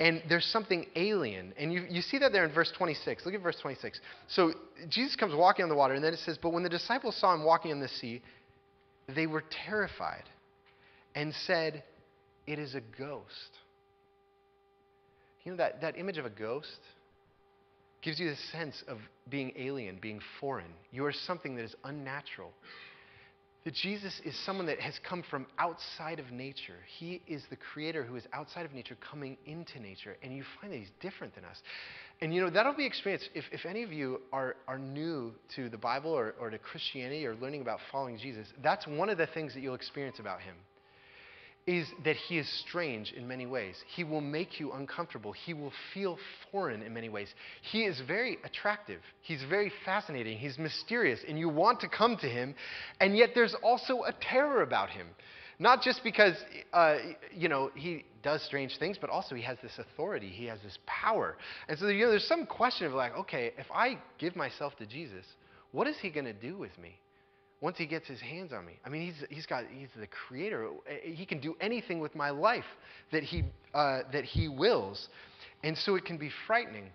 And 0.00 0.22
there's 0.28 0.46
something 0.46 0.86
alien. 0.94 1.52
And 1.58 1.72
you, 1.72 1.84
you 1.88 2.02
see 2.02 2.18
that 2.18 2.32
there 2.32 2.44
in 2.44 2.52
verse 2.52 2.72
26. 2.76 3.26
Look 3.26 3.34
at 3.34 3.42
verse 3.42 3.56
26. 3.60 4.00
So 4.28 4.52
Jesus 4.88 5.16
comes 5.16 5.34
walking 5.34 5.64
on 5.64 5.68
the 5.68 5.74
water, 5.74 5.94
and 5.94 6.02
then 6.02 6.14
it 6.14 6.20
says, 6.20 6.38
But 6.40 6.50
when 6.50 6.62
the 6.62 6.68
disciples 6.68 7.16
saw 7.16 7.34
him 7.34 7.44
walking 7.44 7.72
on 7.72 7.80
the 7.80 7.88
sea, 7.88 8.22
they 9.14 9.26
were 9.26 9.44
terrified 9.66 10.24
and 11.14 11.34
said, 11.46 11.82
It 12.46 12.58
is 12.58 12.74
a 12.74 12.82
ghost. 12.98 13.50
You 15.44 15.52
know 15.52 15.58
that, 15.58 15.80
that 15.80 15.98
image 15.98 16.18
of 16.18 16.26
a 16.26 16.30
ghost? 16.30 16.78
gives 18.02 18.20
you 18.20 18.30
the 18.30 18.36
sense 18.52 18.82
of 18.86 18.98
being 19.28 19.52
alien, 19.56 19.98
being 20.00 20.20
foreign. 20.40 20.72
You 20.92 21.04
are 21.04 21.12
something 21.12 21.56
that 21.56 21.64
is 21.64 21.74
unnatural. 21.84 22.52
That 23.68 23.74
Jesus 23.74 24.18
is 24.24 24.34
someone 24.46 24.64
that 24.64 24.80
has 24.80 24.98
come 25.06 25.22
from 25.30 25.44
outside 25.58 26.18
of 26.20 26.30
nature. 26.30 26.78
He 26.98 27.20
is 27.26 27.42
the 27.50 27.56
creator 27.56 28.02
who 28.02 28.16
is 28.16 28.26
outside 28.32 28.64
of 28.64 28.72
nature 28.72 28.96
coming 29.10 29.36
into 29.44 29.78
nature. 29.78 30.16
And 30.22 30.34
you 30.34 30.42
find 30.58 30.72
that 30.72 30.78
he's 30.78 30.88
different 31.02 31.34
than 31.34 31.44
us. 31.44 31.58
And 32.22 32.34
you 32.34 32.40
know, 32.40 32.48
that'll 32.48 32.72
be 32.72 32.86
experienced 32.86 33.28
if, 33.34 33.44
if 33.52 33.66
any 33.66 33.82
of 33.82 33.92
you 33.92 34.22
are, 34.32 34.56
are 34.66 34.78
new 34.78 35.34
to 35.56 35.68
the 35.68 35.76
Bible 35.76 36.12
or, 36.12 36.34
or 36.40 36.48
to 36.48 36.56
Christianity 36.56 37.26
or 37.26 37.34
learning 37.34 37.60
about 37.60 37.80
following 37.92 38.16
Jesus. 38.16 38.46
That's 38.62 38.86
one 38.86 39.10
of 39.10 39.18
the 39.18 39.26
things 39.26 39.52
that 39.52 39.60
you'll 39.60 39.74
experience 39.74 40.18
about 40.18 40.40
him 40.40 40.54
is 41.68 41.86
that 42.02 42.16
he 42.16 42.38
is 42.38 42.48
strange 42.66 43.12
in 43.12 43.28
many 43.28 43.44
ways. 43.44 43.76
He 43.94 44.02
will 44.02 44.22
make 44.22 44.58
you 44.58 44.72
uncomfortable. 44.72 45.32
He 45.32 45.52
will 45.52 45.72
feel 45.92 46.18
foreign 46.50 46.80
in 46.80 46.94
many 46.94 47.10
ways. 47.10 47.28
He 47.60 47.84
is 47.84 48.00
very 48.06 48.38
attractive. 48.42 49.02
He's 49.20 49.42
very 49.50 49.70
fascinating. 49.84 50.38
He's 50.38 50.56
mysterious, 50.56 51.20
and 51.28 51.38
you 51.38 51.50
want 51.50 51.80
to 51.80 51.88
come 51.88 52.16
to 52.22 52.26
him, 52.26 52.54
and 53.00 53.14
yet 53.14 53.32
there's 53.34 53.54
also 53.62 54.04
a 54.04 54.14
terror 54.18 54.62
about 54.62 54.88
him. 54.88 55.08
Not 55.58 55.82
just 55.82 56.02
because, 56.02 56.36
uh, 56.72 56.96
you 57.34 57.50
know, 57.50 57.70
he 57.74 58.06
does 58.22 58.42
strange 58.44 58.78
things, 58.78 58.96
but 58.98 59.10
also 59.10 59.34
he 59.34 59.42
has 59.42 59.58
this 59.62 59.78
authority. 59.78 60.28
He 60.28 60.46
has 60.46 60.60
this 60.62 60.78
power. 60.86 61.36
And 61.68 61.78
so, 61.78 61.88
you 61.88 62.06
know, 62.06 62.10
there's 62.10 62.26
some 62.26 62.46
question 62.46 62.86
of 62.86 62.94
like, 62.94 63.14
okay, 63.14 63.52
if 63.58 63.66
I 63.70 63.98
give 64.16 64.36
myself 64.36 64.74
to 64.78 64.86
Jesus, 64.86 65.26
what 65.72 65.86
is 65.86 65.96
he 66.00 66.08
going 66.08 66.24
to 66.24 66.32
do 66.32 66.56
with 66.56 66.78
me? 66.78 66.98
Once 67.60 67.76
he 67.76 67.86
gets 67.86 68.06
his 68.06 68.20
hands 68.20 68.52
on 68.52 68.64
me. 68.64 68.74
I 68.84 68.88
mean, 68.88 69.02
he's, 69.02 69.24
he's, 69.30 69.46
got, 69.46 69.64
he's 69.72 69.88
the 69.98 70.06
creator. 70.06 70.68
He 71.02 71.26
can 71.26 71.40
do 71.40 71.56
anything 71.60 71.98
with 71.98 72.14
my 72.14 72.30
life 72.30 72.64
that 73.10 73.24
he, 73.24 73.44
uh, 73.74 74.00
that 74.12 74.24
he 74.24 74.48
wills. 74.48 75.08
And 75.64 75.76
so 75.76 75.96
it 75.96 76.04
can 76.04 76.18
be 76.18 76.30
frightening. 76.46 76.90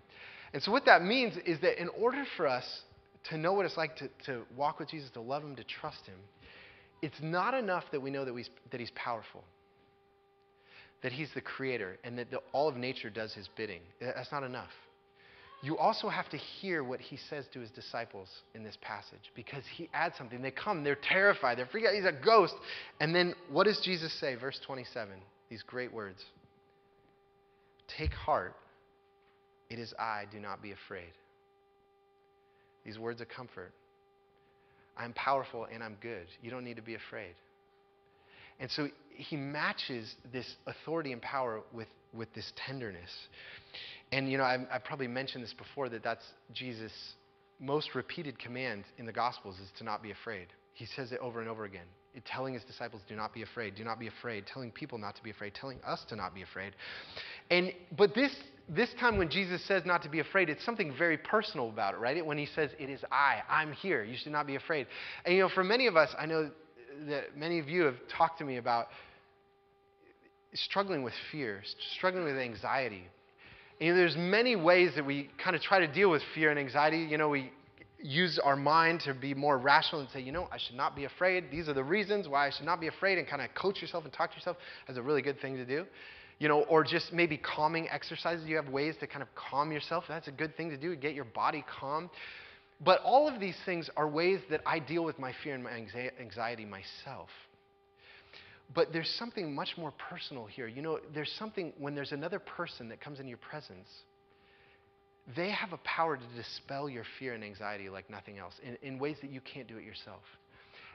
And 0.54 0.62
so 0.62 0.72
what 0.72 0.86
that 0.86 1.02
means 1.02 1.34
is 1.44 1.60
that 1.60 1.80
in 1.80 1.88
order 1.90 2.24
for 2.36 2.46
us 2.46 2.64
to 3.30 3.36
know 3.36 3.52
what 3.52 3.66
it's 3.66 3.76
like 3.76 3.96
to, 3.96 4.08
to 4.26 4.42
walk 4.56 4.78
with 4.78 4.88
Jesus, 4.88 5.10
to 5.10 5.20
love 5.20 5.42
him, 5.42 5.54
to 5.56 5.64
trust 5.64 6.06
him, 6.06 6.16
it's 7.02 7.20
not 7.20 7.52
enough 7.52 7.84
that 7.92 8.00
we 8.00 8.10
know 8.10 8.24
that, 8.24 8.32
we, 8.32 8.46
that 8.70 8.80
he's 8.80 8.92
powerful, 8.94 9.44
that 11.02 11.12
he's 11.12 11.28
the 11.34 11.40
creator, 11.42 11.98
and 12.04 12.18
that 12.18 12.30
the, 12.30 12.38
all 12.52 12.68
of 12.68 12.76
nature 12.76 13.10
does 13.10 13.34
his 13.34 13.48
bidding. 13.56 13.80
That's 14.00 14.32
not 14.32 14.42
enough 14.42 14.70
you 15.64 15.78
also 15.78 16.10
have 16.10 16.28
to 16.28 16.36
hear 16.36 16.84
what 16.84 17.00
he 17.00 17.16
says 17.30 17.46
to 17.54 17.60
his 17.60 17.70
disciples 17.70 18.28
in 18.54 18.62
this 18.62 18.76
passage 18.82 19.32
because 19.34 19.64
he 19.74 19.88
adds 19.94 20.14
something. 20.18 20.42
They 20.42 20.50
come, 20.50 20.84
they're 20.84 20.94
terrified, 20.94 21.56
they're 21.56 21.66
freaked 21.66 21.86
out, 21.88 21.94
he's 21.94 22.04
a 22.04 22.12
ghost. 22.12 22.54
And 23.00 23.14
then 23.14 23.34
what 23.50 23.64
does 23.64 23.80
Jesus 23.80 24.12
say? 24.20 24.34
Verse 24.34 24.60
27, 24.66 25.14
these 25.48 25.62
great 25.62 25.92
words 25.92 26.22
Take 27.98 28.12
heart, 28.12 28.54
it 29.70 29.78
is 29.78 29.94
I, 29.98 30.24
do 30.30 30.38
not 30.38 30.62
be 30.62 30.72
afraid. 30.72 31.12
These 32.84 32.98
words 32.98 33.22
of 33.22 33.28
comfort. 33.28 33.72
I'm 34.96 35.14
powerful 35.14 35.66
and 35.72 35.82
I'm 35.82 35.96
good. 36.00 36.26
You 36.42 36.50
don't 36.50 36.64
need 36.64 36.76
to 36.76 36.82
be 36.82 36.94
afraid. 36.94 37.34
And 38.60 38.70
so 38.70 38.88
he 39.10 39.36
matches 39.36 40.14
this 40.32 40.46
authority 40.66 41.12
and 41.12 41.20
power 41.20 41.62
with, 41.72 41.88
with 42.14 42.32
this 42.34 42.52
tenderness. 42.66 43.10
And, 44.12 44.30
you 44.30 44.38
know, 44.38 44.44
I've, 44.44 44.60
I've 44.72 44.84
probably 44.84 45.08
mentioned 45.08 45.42
this 45.42 45.54
before 45.54 45.88
that 45.88 46.02
that's 46.02 46.24
Jesus' 46.52 46.92
most 47.60 47.94
repeated 47.94 48.38
command 48.38 48.84
in 48.98 49.06
the 49.06 49.12
Gospels 49.12 49.56
is 49.58 49.68
to 49.78 49.84
not 49.84 50.02
be 50.02 50.10
afraid. 50.10 50.46
He 50.74 50.86
says 50.86 51.12
it 51.12 51.20
over 51.20 51.40
and 51.40 51.48
over 51.48 51.64
again, 51.64 51.86
telling 52.24 52.54
his 52.54 52.64
disciples, 52.64 53.00
do 53.08 53.14
not 53.14 53.32
be 53.32 53.42
afraid, 53.42 53.76
do 53.76 53.84
not 53.84 53.98
be 53.98 54.08
afraid, 54.08 54.44
telling 54.46 54.70
people 54.70 54.98
not 54.98 55.16
to 55.16 55.22
be 55.22 55.30
afraid, 55.30 55.54
telling 55.54 55.78
us 55.86 56.04
to 56.08 56.16
not 56.16 56.34
be 56.34 56.42
afraid. 56.42 56.72
And, 57.50 57.72
but 57.96 58.14
this, 58.14 58.34
this 58.68 58.90
time 58.98 59.18
when 59.18 59.30
Jesus 59.30 59.64
says 59.66 59.84
not 59.84 60.02
to 60.02 60.08
be 60.08 60.18
afraid, 60.18 60.48
it's 60.48 60.64
something 60.64 60.92
very 60.96 61.16
personal 61.16 61.68
about 61.68 61.94
it, 61.94 61.98
right? 61.98 62.24
When 62.24 62.38
he 62.38 62.46
says, 62.46 62.70
it 62.78 62.90
is 62.90 63.00
I, 63.12 63.42
I'm 63.48 63.72
here, 63.72 64.02
you 64.02 64.16
should 64.20 64.32
not 64.32 64.46
be 64.46 64.56
afraid. 64.56 64.86
And, 65.24 65.34
you 65.34 65.42
know, 65.42 65.48
for 65.48 65.62
many 65.62 65.86
of 65.86 65.96
us, 65.96 66.10
I 66.18 66.26
know 66.26 66.50
that 67.08 67.36
many 67.36 67.60
of 67.60 67.68
you 67.68 67.82
have 67.82 67.96
talked 68.16 68.38
to 68.38 68.44
me 68.44 68.56
about 68.56 68.86
struggling 70.54 71.02
with 71.02 71.14
fear, 71.30 71.62
struggling 71.96 72.24
with 72.24 72.36
anxiety, 72.36 73.04
you 73.80 73.90
know, 73.90 73.96
there's 73.98 74.16
many 74.16 74.56
ways 74.56 74.92
that 74.94 75.04
we 75.04 75.30
kind 75.42 75.56
of 75.56 75.62
try 75.62 75.80
to 75.80 75.92
deal 75.92 76.10
with 76.10 76.22
fear 76.34 76.50
and 76.50 76.58
anxiety. 76.58 76.98
You 76.98 77.18
know, 77.18 77.28
we 77.28 77.50
use 77.98 78.38
our 78.42 78.56
mind 78.56 79.00
to 79.00 79.14
be 79.14 79.34
more 79.34 79.58
rational 79.58 80.00
and 80.00 80.10
say, 80.10 80.20
you 80.20 80.30
know, 80.30 80.48
I 80.52 80.58
should 80.58 80.76
not 80.76 80.94
be 80.94 81.04
afraid. 81.04 81.50
These 81.50 81.68
are 81.68 81.74
the 81.74 81.82
reasons 81.82 82.28
why 82.28 82.46
I 82.46 82.50
should 82.50 82.66
not 82.66 82.80
be 82.80 82.86
afraid, 82.86 83.18
and 83.18 83.26
kind 83.26 83.42
of 83.42 83.48
coach 83.54 83.82
yourself 83.82 84.04
and 84.04 84.12
talk 84.12 84.30
to 84.30 84.36
yourself 84.36 84.56
is 84.88 84.96
a 84.96 85.02
really 85.02 85.22
good 85.22 85.40
thing 85.40 85.56
to 85.56 85.64
do. 85.64 85.86
You 86.38 86.48
know, 86.48 86.62
or 86.62 86.84
just 86.84 87.12
maybe 87.12 87.36
calming 87.36 87.88
exercises. 87.90 88.46
You 88.46 88.56
have 88.56 88.68
ways 88.68 88.94
to 89.00 89.06
kind 89.06 89.22
of 89.22 89.28
calm 89.34 89.72
yourself. 89.72 90.04
That's 90.08 90.28
a 90.28 90.32
good 90.32 90.56
thing 90.56 90.70
to 90.70 90.76
do, 90.76 90.94
get 90.96 91.14
your 91.14 91.24
body 91.24 91.64
calm. 91.80 92.10
But 92.84 93.00
all 93.02 93.28
of 93.28 93.40
these 93.40 93.56
things 93.64 93.88
are 93.96 94.08
ways 94.08 94.40
that 94.50 94.60
I 94.66 94.78
deal 94.78 95.04
with 95.04 95.18
my 95.18 95.32
fear 95.42 95.54
and 95.54 95.62
my 95.62 95.72
anxiety 96.20 96.64
myself. 96.64 97.28
But 98.72 98.92
there's 98.92 99.10
something 99.18 99.54
much 99.54 99.70
more 99.76 99.92
personal 100.10 100.46
here. 100.46 100.66
You 100.66 100.82
know, 100.82 100.98
there's 101.12 101.32
something 101.38 101.72
when 101.78 101.94
there's 101.94 102.12
another 102.12 102.38
person 102.38 102.88
that 102.88 103.00
comes 103.00 103.20
in 103.20 103.28
your 103.28 103.38
presence, 103.38 103.88
they 105.36 105.50
have 105.50 105.72
a 105.72 105.78
power 105.78 106.16
to 106.16 106.22
dispel 106.36 106.88
your 106.88 107.04
fear 107.18 107.34
and 107.34 107.44
anxiety 107.44 107.88
like 107.88 108.08
nothing 108.10 108.38
else 108.38 108.54
in, 108.62 108.76
in 108.86 108.98
ways 108.98 109.16
that 109.22 109.30
you 109.30 109.40
can't 109.40 109.68
do 109.68 109.76
it 109.76 109.84
yourself. 109.84 110.22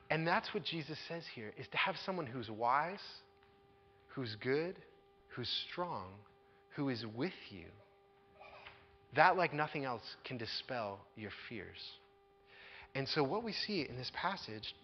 And 0.09 0.25
that's 0.25 0.53
what 0.53 0.63
Jesus 0.63 0.97
says 1.07 1.23
here 1.35 1.53
is 1.57 1.67
to 1.67 1.77
have 1.77 1.95
someone 2.05 2.25
who's 2.25 2.49
wise, 2.49 2.99
who's 4.09 4.35
good, 4.41 4.75
who's 5.29 5.49
strong, 5.71 6.05
who 6.75 6.89
is 6.89 7.05
with 7.15 7.33
you. 7.49 7.65
That, 9.15 9.37
like 9.37 9.53
nothing 9.53 9.85
else, 9.85 10.03
can 10.23 10.37
dispel 10.37 10.99
your 11.15 11.31
fears. 11.47 11.77
And 12.95 13.07
so, 13.07 13.23
what 13.23 13.43
we 13.43 13.53
see 13.53 13.85
in 13.87 13.97
this 13.97 14.11
passage 14.13 14.75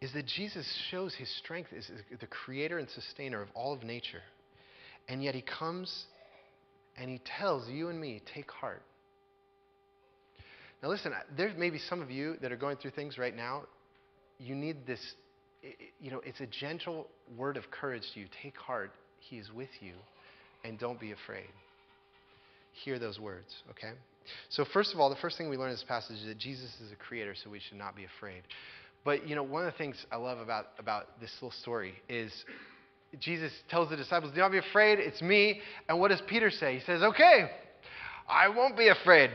is 0.00 0.12
that 0.14 0.26
Jesus 0.26 0.66
shows 0.90 1.14
his 1.14 1.28
strength 1.38 1.70
as 1.76 1.90
the 2.20 2.26
creator 2.26 2.78
and 2.78 2.88
sustainer 2.88 3.42
of 3.42 3.48
all 3.54 3.72
of 3.72 3.82
nature. 3.82 4.22
And 5.08 5.22
yet 5.22 5.34
he 5.34 5.42
comes 5.42 6.04
and 6.96 7.10
he 7.10 7.20
tells 7.38 7.68
you 7.68 7.88
and 7.88 8.00
me, 8.00 8.22
take 8.34 8.50
heart. 8.50 8.82
Now, 10.82 10.88
listen, 10.88 11.12
there 11.36 11.52
may 11.56 11.68
be 11.68 11.78
some 11.78 12.00
of 12.00 12.10
you 12.10 12.36
that 12.40 12.50
are 12.52 12.56
going 12.56 12.78
through 12.78 12.92
things 12.92 13.18
right 13.18 13.36
now 13.36 13.64
you 14.40 14.54
need 14.54 14.86
this, 14.86 15.00
you 16.00 16.10
know, 16.10 16.20
it's 16.24 16.40
a 16.40 16.46
gentle 16.46 17.06
word 17.36 17.56
of 17.56 17.64
courage 17.70 18.02
to 18.14 18.20
you. 18.20 18.26
Take 18.42 18.56
heart, 18.56 18.90
He 19.18 19.36
is 19.36 19.52
with 19.52 19.68
you, 19.80 19.92
and 20.64 20.78
don't 20.78 20.98
be 20.98 21.12
afraid. 21.12 21.50
Hear 22.84 22.98
those 22.98 23.20
words, 23.20 23.48
okay? 23.70 23.92
So, 24.48 24.64
first 24.72 24.94
of 24.94 25.00
all, 25.00 25.10
the 25.10 25.16
first 25.16 25.36
thing 25.36 25.50
we 25.50 25.56
learn 25.56 25.68
in 25.68 25.74
this 25.74 25.84
passage 25.86 26.16
is 26.16 26.26
that 26.26 26.38
Jesus 26.38 26.70
is 26.84 26.92
a 26.92 26.96
creator, 26.96 27.34
so 27.42 27.50
we 27.50 27.60
should 27.60 27.76
not 27.76 27.94
be 27.94 28.04
afraid. 28.04 28.42
But, 29.04 29.26
you 29.26 29.34
know, 29.34 29.42
one 29.42 29.66
of 29.66 29.72
the 29.72 29.78
things 29.78 29.96
I 30.12 30.16
love 30.16 30.38
about, 30.38 30.66
about 30.78 31.20
this 31.20 31.30
little 31.40 31.52
story 31.60 31.94
is 32.08 32.32
Jesus 33.18 33.52
tells 33.68 33.88
the 33.90 33.96
disciples, 33.96 34.32
Do 34.34 34.40
not 34.40 34.52
be 34.52 34.58
afraid, 34.58 34.98
it's 34.98 35.22
me. 35.22 35.60
And 35.88 35.98
what 35.98 36.08
does 36.08 36.22
Peter 36.26 36.50
say? 36.50 36.78
He 36.78 36.84
says, 36.84 37.02
Okay, 37.02 37.50
I 38.28 38.48
won't 38.48 38.76
be 38.76 38.88
afraid. 38.88 39.30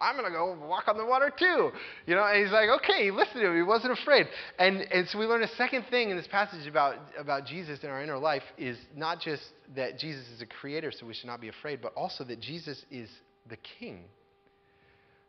I'm 0.00 0.16
going 0.16 0.26
to 0.26 0.36
go 0.36 0.56
walk 0.66 0.84
on 0.86 0.96
the 0.96 1.04
water 1.04 1.32
too. 1.36 1.70
You 2.06 2.14
know, 2.14 2.24
and 2.24 2.42
he's 2.42 2.52
like, 2.52 2.68
okay, 2.68 3.04
he 3.04 3.10
listened 3.10 3.40
to 3.40 3.46
him. 3.48 3.56
He 3.56 3.62
wasn't 3.62 3.98
afraid. 3.98 4.26
And, 4.58 4.80
and 4.92 5.08
so 5.08 5.18
we 5.18 5.26
learn 5.26 5.42
a 5.42 5.48
second 5.56 5.86
thing 5.90 6.10
in 6.10 6.16
this 6.16 6.28
passage 6.28 6.66
about, 6.66 6.96
about 7.18 7.46
Jesus 7.46 7.80
in 7.82 7.90
our 7.90 8.02
inner 8.02 8.18
life 8.18 8.44
is 8.56 8.78
not 8.94 9.20
just 9.20 9.42
that 9.74 9.98
Jesus 9.98 10.24
is 10.28 10.40
a 10.40 10.46
creator, 10.46 10.92
so 10.92 11.04
we 11.04 11.14
should 11.14 11.26
not 11.26 11.40
be 11.40 11.48
afraid, 11.48 11.82
but 11.82 11.92
also 11.94 12.22
that 12.24 12.40
Jesus 12.40 12.84
is 12.90 13.08
the 13.48 13.56
king. 13.80 14.04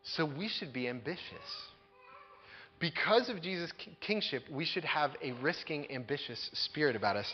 So 0.04 0.26
we 0.26 0.48
should 0.48 0.72
be 0.72 0.88
ambitious. 0.88 1.20
Because 2.80 3.28
of 3.30 3.42
Jesus' 3.42 3.72
kingship, 4.00 4.44
we 4.50 4.64
should 4.64 4.86
have 4.86 5.12
a 5.22 5.34
risking, 5.34 5.92
ambitious 5.92 6.50
spirit 6.54 6.96
about 6.96 7.18
us. 7.18 7.26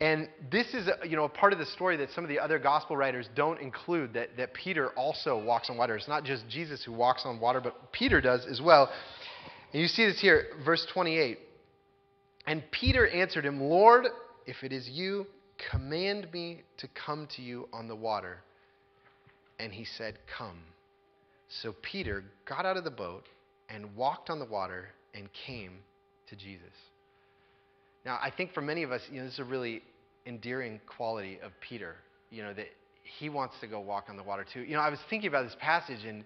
And 0.00 0.28
this 0.52 0.72
is 0.72 0.88
a, 0.88 1.06
you 1.06 1.16
know, 1.16 1.24
a 1.24 1.28
part 1.28 1.52
of 1.52 1.58
the 1.58 1.66
story 1.66 1.96
that 1.96 2.10
some 2.12 2.22
of 2.24 2.28
the 2.28 2.38
other 2.38 2.60
gospel 2.60 2.96
writers 2.96 3.28
don't 3.34 3.60
include 3.60 4.12
that, 4.14 4.36
that 4.36 4.54
Peter 4.54 4.90
also 4.90 5.42
walks 5.42 5.68
on 5.68 5.76
water. 5.76 5.96
It's 5.96 6.08
not 6.08 6.24
just 6.24 6.48
Jesus 6.48 6.84
who 6.84 6.92
walks 6.92 7.22
on 7.24 7.40
water, 7.40 7.60
but 7.60 7.92
Peter 7.92 8.20
does 8.20 8.46
as 8.46 8.60
well. 8.60 8.88
And 9.72 9.82
you 9.82 9.88
see 9.88 10.06
this 10.06 10.20
here, 10.20 10.46
verse 10.64 10.86
28. 10.92 11.38
And 12.46 12.62
Peter 12.70 13.08
answered 13.08 13.44
him, 13.44 13.60
Lord, 13.60 14.06
if 14.46 14.62
it 14.62 14.72
is 14.72 14.88
you, 14.88 15.26
command 15.70 16.28
me 16.32 16.62
to 16.78 16.88
come 17.06 17.26
to 17.36 17.42
you 17.42 17.68
on 17.72 17.88
the 17.88 17.96
water. 17.96 18.38
And 19.58 19.72
he 19.72 19.84
said, 19.84 20.18
Come. 20.38 20.58
So 21.62 21.74
Peter 21.82 22.24
got 22.48 22.66
out 22.66 22.76
of 22.76 22.84
the 22.84 22.90
boat 22.90 23.24
and 23.68 23.94
walked 23.96 24.30
on 24.30 24.38
the 24.38 24.44
water 24.44 24.88
and 25.14 25.28
came 25.46 25.78
to 26.28 26.36
Jesus. 26.36 26.72
Now, 28.04 28.18
I 28.22 28.30
think 28.30 28.52
for 28.52 28.60
many 28.60 28.82
of 28.82 28.92
us, 28.92 29.00
you 29.10 29.18
know, 29.18 29.24
this 29.24 29.34
is 29.34 29.40
a 29.40 29.44
really 29.44 29.82
endearing 30.26 30.80
quality 30.86 31.38
of 31.42 31.52
Peter, 31.60 31.96
you 32.30 32.42
know, 32.42 32.52
that 32.54 32.66
he 33.18 33.28
wants 33.28 33.54
to 33.60 33.66
go 33.66 33.80
walk 33.80 34.06
on 34.08 34.16
the 34.16 34.22
water 34.22 34.44
too. 34.50 34.60
You 34.60 34.74
know, 34.74 34.80
I 34.80 34.90
was 34.90 34.98
thinking 35.10 35.28
about 35.28 35.44
this 35.44 35.56
passage 35.60 36.04
and 36.04 36.24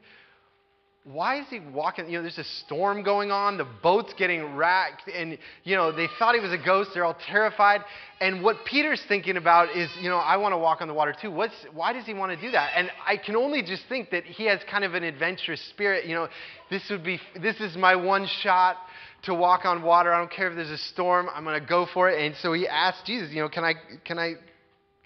why 1.05 1.40
is 1.40 1.47
he 1.49 1.61
walking? 1.61 2.07
You 2.11 2.19
know, 2.19 2.23
there's 2.23 2.38
a 2.38 2.45
storm 2.67 3.02
going 3.02 3.31
on, 3.31 3.57
the 3.57 3.67
boat's 3.83 4.12
getting 4.19 4.57
wrecked, 4.57 5.09
and, 5.09 5.38
you 5.64 5.75
know, 5.75 5.90
they 5.90 6.07
thought 6.19 6.35
he 6.35 6.40
was 6.40 6.52
a 6.52 6.62
ghost, 6.62 6.90
they're 6.93 7.05
all 7.05 7.17
terrified. 7.26 7.81
And 8.21 8.43
what 8.43 8.57
Peter's 8.67 9.02
thinking 9.09 9.37
about 9.38 9.75
is, 9.75 9.88
you 10.00 10.11
know, 10.11 10.17
I 10.17 10.37
want 10.37 10.52
to 10.52 10.59
walk 10.59 10.83
on 10.83 10.88
the 10.88 10.95
water 10.95 11.14
too. 11.19 11.31
What's, 11.31 11.55
why 11.73 11.95
does 11.95 12.05
he 12.05 12.12
want 12.12 12.38
to 12.38 12.40
do 12.40 12.50
that? 12.50 12.73
And 12.76 12.90
I 13.07 13.17
can 13.17 13.37
only 13.37 13.62
just 13.62 13.85
think 13.88 14.11
that 14.11 14.25
he 14.25 14.47
has 14.47 14.61
kind 14.71 14.85
of 14.85 14.95
an 14.95 15.02
adventurous 15.02 15.62
spirit. 15.71 16.05
You 16.05 16.14
know, 16.14 16.28
this 16.71 16.83
would 16.90 17.05
be, 17.05 17.19
this 17.40 17.59
is 17.61 17.76
my 17.76 17.97
one 17.97 18.26
shot 18.43 18.76
to 19.23 19.35
walk 19.35 19.64
on 19.64 19.83
water. 19.83 20.12
I 20.12 20.19
don't 20.19 20.31
care 20.31 20.49
if 20.49 20.57
there's 20.57 20.71
a 20.71 20.78
storm, 20.78 21.28
I'm 21.33 21.45
going 21.45 21.59
to 21.59 21.67
go 21.67 21.87
for 21.95 22.11
it. 22.11 22.23
And 22.23 22.35
so 22.43 22.52
he 22.52 22.69
asked 22.69 23.07
Jesus, 23.07 23.31
you 23.31 23.40
know, 23.40 23.49
can 23.49 23.64
I, 23.64 23.75
can 24.05 24.19
I, 24.19 24.35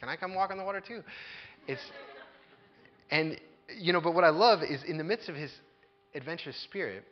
can 0.01 0.09
I 0.09 0.17
come 0.17 0.35
walk 0.35 0.51
on 0.51 0.59
the 0.59 0.65
water 0.65 0.81
too? 0.81 1.03
It's, 1.69 1.81
and, 3.11 3.39
you 3.79 3.93
know, 3.93 4.01
but 4.01 4.15
what 4.15 4.25
I 4.25 4.31
love 4.31 4.63
is 4.63 4.83
in 4.83 4.99
the 4.99 5.05
midst 5.05 5.29
of 5.29 5.37
his 5.37 5.53
adventurous 6.15 6.57
spirit, 6.65 7.05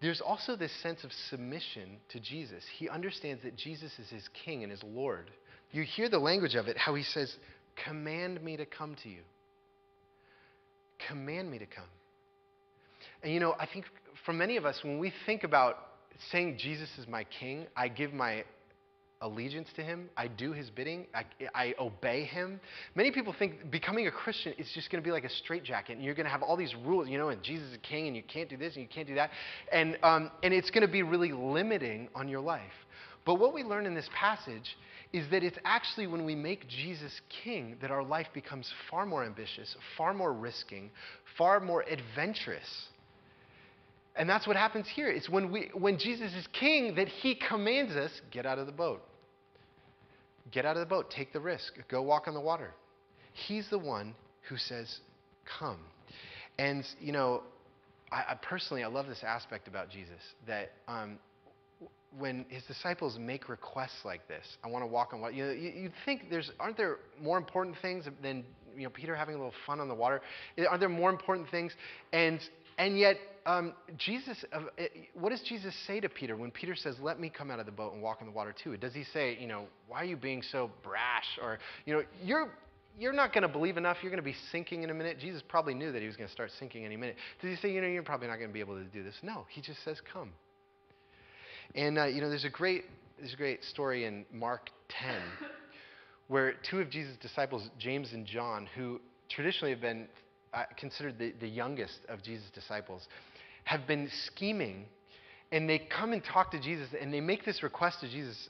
there's 0.00 0.20
also 0.20 0.56
this 0.56 0.72
sense 0.82 1.04
of 1.04 1.12
submission 1.30 1.98
to 2.10 2.18
Jesus. 2.18 2.64
He 2.76 2.88
understands 2.88 3.42
that 3.44 3.56
Jesus 3.56 3.92
is 3.98 4.10
his 4.10 4.28
king 4.44 4.62
and 4.62 4.70
his 4.70 4.82
Lord. 4.82 5.30
You 5.70 5.84
hear 5.84 6.08
the 6.08 6.18
language 6.18 6.54
of 6.56 6.66
it, 6.66 6.76
how 6.76 6.94
he 6.94 7.04
says, 7.04 7.34
Command 7.86 8.42
me 8.42 8.56
to 8.56 8.66
come 8.66 8.96
to 9.02 9.08
you. 9.08 9.20
Command 11.08 11.50
me 11.50 11.58
to 11.58 11.66
come. 11.66 11.84
And 13.22 13.32
you 13.32 13.40
know, 13.40 13.54
I 13.58 13.66
think 13.66 13.86
for 14.26 14.32
many 14.32 14.56
of 14.56 14.64
us, 14.66 14.78
when 14.82 14.98
we 14.98 15.12
think 15.24 15.44
about 15.44 15.76
saying 16.30 16.58
Jesus 16.58 16.88
is 16.98 17.06
my 17.06 17.24
king, 17.24 17.66
I 17.76 17.88
give 17.88 18.12
my 18.12 18.44
allegiance 19.22 19.68
to 19.76 19.82
him, 19.82 20.10
I 20.16 20.28
do 20.28 20.52
his 20.52 20.68
bidding, 20.68 21.06
I, 21.14 21.24
I 21.54 21.74
obey 21.78 22.24
him. 22.24 22.60
Many 22.94 23.10
people 23.10 23.34
think 23.38 23.70
becoming 23.70 24.06
a 24.06 24.10
Christian 24.10 24.52
is 24.58 24.70
just 24.74 24.90
going 24.90 25.02
to 25.02 25.06
be 25.06 25.12
like 25.12 25.24
a 25.24 25.30
straitjacket, 25.30 25.96
and 25.96 26.04
you're 26.04 26.14
going 26.14 26.26
to 26.26 26.30
have 26.30 26.42
all 26.42 26.56
these 26.56 26.74
rules, 26.84 27.08
you 27.08 27.16
know, 27.16 27.30
and 27.30 27.42
Jesus 27.42 27.70
is 27.70 27.78
king, 27.82 28.08
and 28.08 28.16
you 28.16 28.22
can't 28.22 28.50
do 28.50 28.56
this, 28.56 28.74
and 28.74 28.82
you 28.82 28.88
can't 28.92 29.08
do 29.08 29.14
that. 29.14 29.30
And, 29.72 29.96
um, 30.02 30.30
and 30.42 30.52
it's 30.52 30.70
going 30.70 30.86
to 30.86 30.92
be 30.92 31.02
really 31.02 31.32
limiting 31.32 32.08
on 32.14 32.28
your 32.28 32.40
life. 32.40 32.62
But 33.24 33.36
what 33.36 33.54
we 33.54 33.62
learn 33.62 33.86
in 33.86 33.94
this 33.94 34.08
passage 34.14 34.76
is 35.12 35.30
that 35.30 35.42
it's 35.42 35.58
actually 35.64 36.06
when 36.06 36.24
we 36.24 36.34
make 36.34 36.66
Jesus 36.68 37.12
king 37.44 37.76
that 37.80 37.90
our 37.90 38.02
life 38.02 38.26
becomes 38.34 38.72
far 38.90 39.06
more 39.06 39.24
ambitious, 39.24 39.76
far 39.96 40.12
more 40.12 40.32
risking, 40.32 40.90
far 41.38 41.60
more 41.60 41.82
adventurous. 41.82 42.86
And 44.16 44.28
that's 44.28 44.46
what 44.46 44.56
happens 44.56 44.86
here. 44.94 45.08
It's 45.08 45.28
when, 45.28 45.50
we, 45.50 45.70
when 45.72 45.98
Jesus 45.98 46.32
is 46.34 46.46
king 46.52 46.96
that 46.96 47.08
he 47.08 47.34
commands 47.34 47.92
us 47.92 48.10
get 48.30 48.44
out 48.44 48.58
of 48.58 48.66
the 48.66 48.72
boat. 48.72 49.02
Get 50.50 50.64
out 50.64 50.76
of 50.76 50.80
the 50.80 50.86
boat. 50.86 51.10
Take 51.10 51.32
the 51.32 51.40
risk. 51.40 51.74
Go 51.88 52.02
walk 52.02 52.26
on 52.26 52.34
the 52.34 52.40
water. 52.40 52.74
He's 53.32 53.68
the 53.70 53.78
one 53.78 54.14
who 54.48 54.56
says, 54.56 54.98
come. 55.58 55.78
And, 56.58 56.84
you 57.00 57.12
know, 57.12 57.42
I, 58.10 58.32
I 58.32 58.34
personally, 58.42 58.82
I 58.82 58.88
love 58.88 59.06
this 59.06 59.22
aspect 59.26 59.68
about 59.68 59.88
Jesus 59.88 60.20
that 60.46 60.72
um, 60.88 61.18
when 62.18 62.44
his 62.48 62.62
disciples 62.64 63.16
make 63.18 63.48
requests 63.48 64.04
like 64.04 64.28
this, 64.28 64.44
I 64.62 64.68
want 64.68 64.82
to 64.82 64.86
walk 64.86 65.14
on 65.14 65.20
water. 65.20 65.32
You 65.32 65.46
know, 65.46 65.52
you, 65.52 65.70
you'd 65.70 65.92
think 66.04 66.28
there's 66.28 66.50
aren't 66.60 66.76
there 66.76 66.98
more 67.20 67.38
important 67.38 67.76
things 67.80 68.04
than 68.22 68.44
you 68.76 68.84
know 68.84 68.90
Peter 68.90 69.16
having 69.16 69.34
a 69.34 69.38
little 69.38 69.54
fun 69.66 69.80
on 69.80 69.88
the 69.88 69.94
water? 69.94 70.20
Are 70.68 70.78
there 70.78 70.90
more 70.90 71.10
important 71.10 71.48
things? 71.50 71.72
And 72.12 72.40
and 72.78 72.98
yet 72.98 73.16
um, 73.44 73.74
Jesus, 73.98 74.44
uh, 74.52 74.60
what 75.14 75.30
does 75.30 75.42
Jesus 75.42 75.74
say 75.86 76.00
to 76.00 76.08
Peter 76.08 76.36
when 76.36 76.50
Peter 76.50 76.76
says, 76.76 76.96
"Let 77.00 77.18
me 77.18 77.28
come 77.28 77.50
out 77.50 77.58
of 77.58 77.66
the 77.66 77.72
boat 77.72 77.92
and 77.92 78.02
walk 78.02 78.18
on 78.20 78.26
the 78.26 78.32
water 78.32 78.54
too"? 78.62 78.76
Does 78.76 78.94
he 78.94 79.04
say, 79.04 79.36
you 79.40 79.48
know, 79.48 79.66
why 79.88 79.98
are 79.98 80.04
you 80.04 80.16
being 80.16 80.42
so 80.42 80.70
brash? 80.82 81.26
Or 81.42 81.58
you 81.84 81.94
know, 81.94 82.02
you're 82.22 82.50
you're 82.98 83.12
not 83.12 83.32
going 83.32 83.42
to 83.42 83.48
believe 83.48 83.76
enough. 83.76 83.98
You're 84.02 84.10
going 84.10 84.22
to 84.22 84.30
be 84.30 84.36
sinking 84.50 84.82
in 84.82 84.90
a 84.90 84.94
minute. 84.94 85.18
Jesus 85.18 85.42
probably 85.48 85.74
knew 85.74 85.92
that 85.92 86.00
he 86.00 86.06
was 86.06 86.16
going 86.16 86.28
to 86.28 86.32
start 86.32 86.50
sinking 86.58 86.84
any 86.84 86.96
minute. 86.96 87.16
Does 87.40 87.50
he 87.50 87.56
say, 87.56 87.72
you 87.72 87.80
know, 87.80 87.88
you're 87.88 88.02
probably 88.02 88.28
not 88.28 88.36
going 88.36 88.50
to 88.50 88.54
be 88.54 88.60
able 88.60 88.76
to 88.76 88.84
do 88.84 89.02
this? 89.02 89.14
No, 89.22 89.46
he 89.48 89.60
just 89.60 89.82
says, 89.84 89.96
come. 90.12 90.30
And 91.74 91.98
uh, 91.98 92.04
you 92.04 92.20
know, 92.20 92.28
there's 92.28 92.44
a 92.44 92.50
great 92.50 92.84
there's 93.18 93.32
a 93.32 93.36
great 93.36 93.64
story 93.64 94.04
in 94.04 94.24
Mark 94.32 94.70
10 94.88 95.20
where 96.28 96.54
two 96.70 96.80
of 96.80 96.90
Jesus' 96.90 97.16
disciples, 97.20 97.68
James 97.78 98.12
and 98.12 98.26
John, 98.26 98.68
who 98.76 99.00
traditionally 99.28 99.70
have 99.72 99.80
been 99.80 100.06
uh, 100.52 100.64
considered 100.76 101.18
the, 101.18 101.32
the 101.40 101.48
youngest 101.48 101.98
of 102.08 102.22
Jesus' 102.22 102.50
disciples, 102.54 103.06
have 103.64 103.86
been 103.86 104.08
scheming, 104.26 104.84
and 105.50 105.68
they 105.68 105.78
come 105.78 106.12
and 106.12 106.22
talk 106.24 106.50
to 106.50 106.60
Jesus, 106.60 106.88
and 107.00 107.12
they 107.12 107.20
make 107.20 107.44
this 107.44 107.62
request 107.62 108.00
to 108.00 108.08
Jesus 108.08 108.48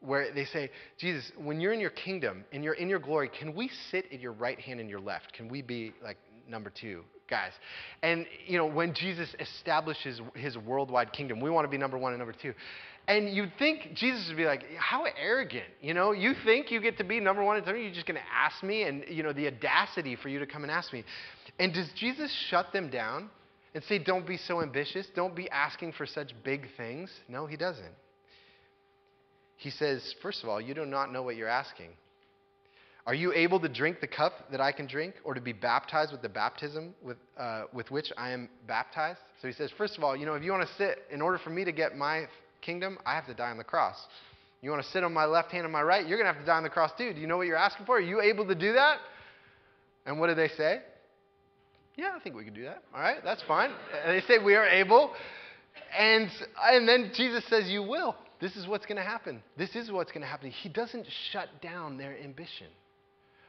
where 0.00 0.32
they 0.32 0.44
say, 0.44 0.70
Jesus, 0.98 1.30
when 1.36 1.60
you're 1.60 1.72
in 1.72 1.80
your 1.80 1.90
kingdom, 1.90 2.44
and 2.52 2.62
you're 2.62 2.74
in 2.74 2.88
your 2.88 2.98
glory, 2.98 3.28
can 3.28 3.54
we 3.54 3.70
sit 3.90 4.06
at 4.12 4.20
your 4.20 4.32
right 4.32 4.60
hand 4.60 4.80
and 4.80 4.88
your 4.88 5.00
left? 5.00 5.32
Can 5.32 5.48
we 5.48 5.62
be 5.62 5.92
like 6.02 6.18
number 6.48 6.70
two 6.70 7.02
guys? 7.28 7.52
And, 8.02 8.26
you 8.46 8.58
know, 8.58 8.66
when 8.66 8.94
Jesus 8.94 9.34
establishes 9.40 10.20
his 10.34 10.58
worldwide 10.58 11.12
kingdom, 11.12 11.40
we 11.40 11.50
want 11.50 11.64
to 11.64 11.70
be 11.70 11.78
number 11.78 11.96
one 11.96 12.12
and 12.12 12.18
number 12.18 12.34
two. 12.40 12.52
And 13.06 13.34
you'd 13.34 13.52
think 13.58 13.94
Jesus 13.94 14.28
would 14.28 14.36
be 14.36 14.46
like, 14.46 14.64
how 14.78 15.04
arrogant, 15.04 15.66
you 15.82 15.92
know? 15.92 16.12
You 16.12 16.32
think 16.44 16.70
you 16.70 16.80
get 16.80 16.96
to 16.98 17.04
be 17.04 17.20
number 17.20 17.42
one 17.42 17.56
and 17.56 17.66
two, 17.66 17.74
you're 17.76 17.92
just 17.92 18.06
going 18.06 18.18
to 18.18 18.26
ask 18.34 18.62
me? 18.62 18.84
And, 18.84 19.04
you 19.08 19.22
know, 19.22 19.32
the 19.32 19.46
audacity 19.46 20.16
for 20.16 20.28
you 20.28 20.38
to 20.38 20.46
come 20.46 20.62
and 20.62 20.70
ask 20.70 20.92
me. 20.92 21.04
And 21.58 21.72
does 21.72 21.88
Jesus 21.96 22.32
shut 22.50 22.72
them 22.72 22.90
down 22.90 23.30
and 23.74 23.82
say, 23.84 23.98
don't 23.98 24.26
be 24.26 24.36
so 24.36 24.62
ambitious? 24.62 25.06
Don't 25.14 25.34
be 25.34 25.48
asking 25.50 25.92
for 25.92 26.06
such 26.06 26.32
big 26.44 26.66
things? 26.76 27.10
No, 27.28 27.46
he 27.46 27.56
doesn't. 27.56 27.94
He 29.56 29.70
says, 29.70 30.14
first 30.20 30.42
of 30.42 30.48
all, 30.48 30.60
you 30.60 30.74
do 30.74 30.84
not 30.84 31.12
know 31.12 31.22
what 31.22 31.36
you're 31.36 31.48
asking. 31.48 31.90
Are 33.06 33.14
you 33.14 33.32
able 33.34 33.60
to 33.60 33.68
drink 33.68 34.00
the 34.00 34.06
cup 34.06 34.50
that 34.50 34.60
I 34.60 34.72
can 34.72 34.86
drink, 34.86 35.14
or 35.24 35.34
to 35.34 35.40
be 35.40 35.52
baptized 35.52 36.10
with 36.10 36.22
the 36.22 36.28
baptism 36.28 36.94
with, 37.02 37.18
uh, 37.38 37.64
with 37.72 37.90
which 37.90 38.10
I 38.16 38.30
am 38.30 38.48
baptized? 38.66 39.20
So 39.42 39.48
he 39.48 39.52
says, 39.52 39.70
first 39.76 39.98
of 39.98 40.04
all, 40.04 40.16
you 40.16 40.24
know, 40.24 40.34
if 40.34 40.42
you 40.42 40.50
want 40.52 40.66
to 40.66 40.74
sit, 40.76 41.02
in 41.10 41.20
order 41.20 41.38
for 41.38 41.50
me 41.50 41.64
to 41.64 41.72
get 41.72 41.96
my 41.96 42.26
kingdom, 42.62 42.98
I 43.04 43.14
have 43.14 43.26
to 43.26 43.34
die 43.34 43.50
on 43.50 43.58
the 43.58 43.64
cross. 43.64 43.96
You 44.62 44.70
want 44.70 44.82
to 44.82 44.90
sit 44.90 45.04
on 45.04 45.12
my 45.12 45.26
left 45.26 45.50
hand 45.50 45.64
and 45.64 45.72
my 45.72 45.82
right? 45.82 46.06
You're 46.06 46.16
going 46.16 46.26
to 46.26 46.32
have 46.32 46.42
to 46.42 46.46
die 46.46 46.56
on 46.56 46.62
the 46.62 46.70
cross 46.70 46.92
too. 46.96 47.12
Do 47.12 47.20
you 47.20 47.26
know 47.26 47.36
what 47.36 47.46
you're 47.46 47.56
asking 47.56 47.84
for? 47.84 47.98
Are 47.98 48.00
you 48.00 48.22
able 48.22 48.46
to 48.46 48.54
do 48.54 48.72
that? 48.72 48.98
And 50.06 50.18
what 50.18 50.28
do 50.28 50.34
they 50.34 50.48
say? 50.48 50.80
Yeah, 51.96 52.12
I 52.16 52.20
think 52.20 52.34
we 52.34 52.44
can 52.44 52.54
do 52.54 52.64
that. 52.64 52.82
All 52.94 53.00
right, 53.00 53.18
that's 53.22 53.42
fine. 53.42 53.70
And 54.04 54.16
they 54.16 54.26
say 54.26 54.38
we 54.38 54.54
are 54.56 54.66
able. 54.66 55.12
And, 55.96 56.28
and 56.62 56.88
then 56.88 57.12
Jesus 57.14 57.44
says, 57.48 57.68
You 57.68 57.82
will. 57.82 58.16
This 58.40 58.56
is 58.56 58.66
what's 58.66 58.84
going 58.84 58.96
to 58.96 59.02
happen. 59.04 59.42
This 59.56 59.74
is 59.76 59.90
what's 59.90 60.10
going 60.10 60.22
to 60.22 60.26
happen. 60.26 60.50
He 60.50 60.68
doesn't 60.68 61.06
shut 61.30 61.48
down 61.62 61.96
their 61.96 62.18
ambition. 62.18 62.66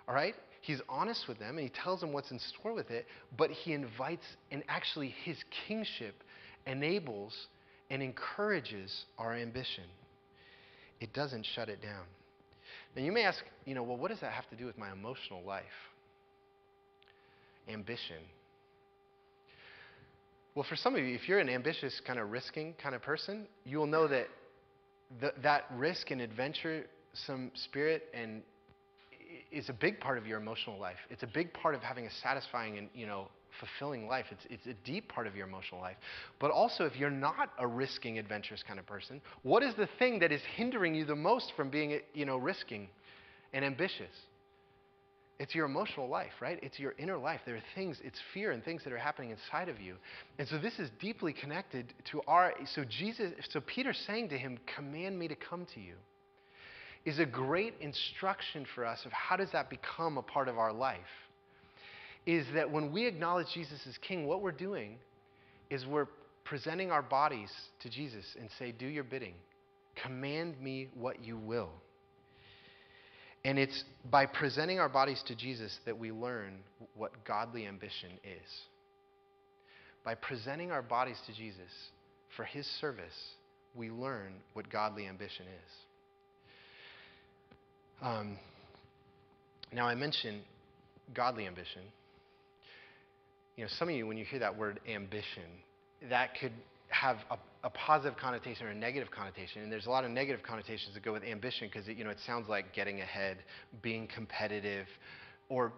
All 0.08 0.16
right? 0.16 0.36
He's 0.62 0.82
honest 0.90 1.28
with 1.28 1.38
them 1.38 1.58
and 1.58 1.68
he 1.68 1.70
tells 1.70 2.02
them 2.02 2.12
what's 2.12 2.32
in 2.32 2.40
store 2.40 2.74
with 2.74 2.90
it, 2.90 3.06
but 3.38 3.52
he 3.52 3.74
invites, 3.74 4.26
and 4.52 4.64
actually 4.68 5.14
his 5.24 5.38
kingship 5.68 6.24
enables 6.66 7.36
and 7.90 8.02
encourages 8.02 9.06
our 9.18 9.36
ambition. 9.36 9.84
It 11.00 11.14
doesn't 11.14 11.46
shut 11.54 11.70
it 11.70 11.82
down. 11.82 12.04
Now, 12.96 13.04
you 13.04 13.12
may 13.12 13.24
ask, 13.24 13.44
you 13.66 13.76
know, 13.76 13.84
well, 13.84 13.98
what 13.98 14.10
does 14.10 14.22
that 14.22 14.32
have 14.32 14.50
to 14.50 14.56
do 14.56 14.66
with 14.66 14.78
my 14.78 14.92
emotional 14.92 15.44
life? 15.44 15.64
Ambition. 17.68 18.22
Well, 20.54 20.66
for 20.68 20.76
some 20.76 20.96
of 20.96 21.02
you, 21.02 21.14
if 21.14 21.28
you're 21.28 21.40
an 21.40 21.50
ambitious, 21.50 22.02
kind 22.06 22.18
of 22.18 22.32
risking 22.32 22.76
kind 22.82 22.96
of 22.96 23.02
person, 23.02 23.46
you 23.66 23.78
will 23.78 23.88
know 23.88 24.08
that 24.08 24.28
th- 25.20 25.34
that 25.44 25.66
risk 25.76 26.12
and 26.12 26.22
adventuresome 26.22 27.52
spirit 27.56 28.04
and 28.14 28.42
is 29.52 29.70
a 29.70 29.74
big 29.74 30.00
part 30.00 30.18
of 30.18 30.26
your 30.26 30.40
emotional 30.40 30.80
life. 30.80 30.98
It's 31.10 31.24
a 31.24 31.28
big 31.28 31.54
part 31.54 31.76
of 31.76 31.82
having 31.82 32.06
a 32.06 32.12
satisfying 32.24 32.78
and 32.78 32.90
you 32.94 33.06
know 33.06 33.28
fulfilling 33.60 34.08
life. 34.08 34.26
It's, 34.32 34.46
it's 34.50 34.68
a 34.68 34.74
deep 34.86 35.08
part 35.08 35.28
of 35.28 35.36
your 35.36 35.48
emotional 35.48 35.82
life. 35.82 35.96
But 36.40 36.52
also, 36.52 36.86
if 36.86 36.96
you're 36.98 37.10
not 37.10 37.52
a 37.58 37.66
risking, 37.66 38.20
adventurous 38.20 38.64
kind 38.64 38.80
of 38.80 38.86
person, 38.86 39.22
what 39.44 39.64
is 39.64 39.74
the 39.76 39.88
thing 39.98 40.20
that 40.20 40.32
is 40.32 40.42
hindering 40.56 40.94
you 40.94 41.06
the 41.06 41.16
most 41.16 41.54
from 41.56 41.70
being 41.70 42.00
you 42.14 42.26
know 42.26 42.38
risking 42.38 42.88
and 43.54 43.64
ambitious? 43.66 44.16
It's 45.38 45.54
your 45.54 45.66
emotional 45.66 46.08
life, 46.08 46.32
right? 46.40 46.58
It's 46.62 46.80
your 46.80 46.94
inner 46.98 47.18
life. 47.18 47.42
There 47.46 47.56
are 47.56 47.64
things, 47.76 48.00
it's 48.04 48.20
fear 48.34 48.52
and 48.52 48.64
things 48.64 48.84
that 48.86 48.94
are 48.94 48.98
happening 48.98 49.32
inside 49.32 49.68
of 49.68 49.82
you. 49.82 49.96
And 50.40 50.48
so 50.48 50.58
this 50.58 50.80
is 50.80 50.90
deeply 51.02 51.34
connected 51.34 51.94
to 52.12 52.22
our 52.26 52.54
so 52.74 52.86
Jesus 52.86 53.34
so 53.50 53.60
Peter's 53.60 54.02
saying 54.08 54.30
to 54.30 54.38
him, 54.38 54.58
"Command 54.76 55.20
me 55.20 55.28
to 55.28 55.36
come 55.36 55.66
to 55.74 55.82
you." 55.82 55.96
Is 57.04 57.20
a 57.20 57.26
great 57.26 57.76
instruction 57.82 58.66
for 58.74 58.86
us 58.86 59.06
of 59.06 59.12
how 59.12 59.36
does 59.36 59.52
that 59.52 59.70
become 59.70 60.18
a 60.18 60.24
part 60.24 60.48
of 60.48 60.58
our 60.58 60.72
life. 60.72 61.30
Is 62.26 62.50
that 62.54 62.72
when 62.72 62.92
we 62.92 63.06
acknowledge 63.06 63.48
Jesus 63.54 63.86
as 63.86 63.98
king, 63.98 64.26
what 64.26 64.42
we're 64.42 64.52
doing 64.52 64.98
is 65.70 65.86
we're 65.86 66.08
presenting 66.46 66.92
our 66.92 67.04
bodies 67.04 67.52
to 67.82 67.90
Jesus 67.90 68.26
and 68.40 68.50
say, 68.52 68.72
"Do 68.72 68.88
your 68.88 69.04
bidding. 69.04 69.36
Command 69.96 70.60
me 70.62 70.90
what 70.94 71.20
you 71.20 71.38
will." 71.38 71.70
And 73.46 73.60
it's 73.60 73.84
by 74.10 74.26
presenting 74.26 74.80
our 74.80 74.90
bodies 74.90 75.22
to 75.28 75.36
Jesus 75.36 75.78
that 75.86 76.00
we 76.00 76.12
learn 76.12 76.56
what 76.96 77.12
godly 77.26 77.68
ambition 77.68 78.10
is. 78.24 78.52
By 80.04 80.16
presenting 80.16 80.72
our 80.72 80.82
bodies 80.82 81.18
to 81.28 81.34
Jesus 81.34 81.70
for 82.36 82.44
his 82.44 82.66
service, 82.82 83.14
we 83.76 83.92
learn 83.92 84.34
what 84.54 84.68
godly 84.72 85.06
ambition 85.06 85.46
is. 85.46 85.72
Um, 88.02 88.40
now, 89.72 89.86
I 89.86 89.94
mentioned 89.94 90.42
godly 91.14 91.46
ambition. 91.46 91.84
You 93.58 93.66
know, 93.66 93.70
some 93.78 93.90
of 93.90 93.96
you, 93.96 94.08
when 94.08 94.18
you 94.18 94.26
hear 94.26 94.40
that 94.40 94.58
word 94.58 94.80
ambition, 94.90 95.44
that 96.10 96.32
could 96.42 96.54
have 96.90 97.18
a, 97.30 97.38
a, 97.66 97.70
positive 97.70 98.18
connotation 98.18 98.68
or 98.68 98.70
a 98.70 98.76
negative 98.76 99.10
connotation. 99.12 99.64
And 99.64 99.72
there's 99.72 99.88
a 99.88 99.90
lot 99.90 100.06
of 100.06 100.12
negative 100.12 100.44
connotations 100.44 100.94
that 100.94 101.04
go 101.04 101.14
with 101.14 101.24
ambition 101.24 101.68
because 101.68 101.88
you 101.88 102.04
know 102.04 102.10
it 102.10 102.20
sounds 102.26 102.48
like 102.48 102.74
getting 102.74 103.02
ahead, 103.02 103.38
being 103.82 104.08
competitive, 104.08 104.88
or 105.50 105.74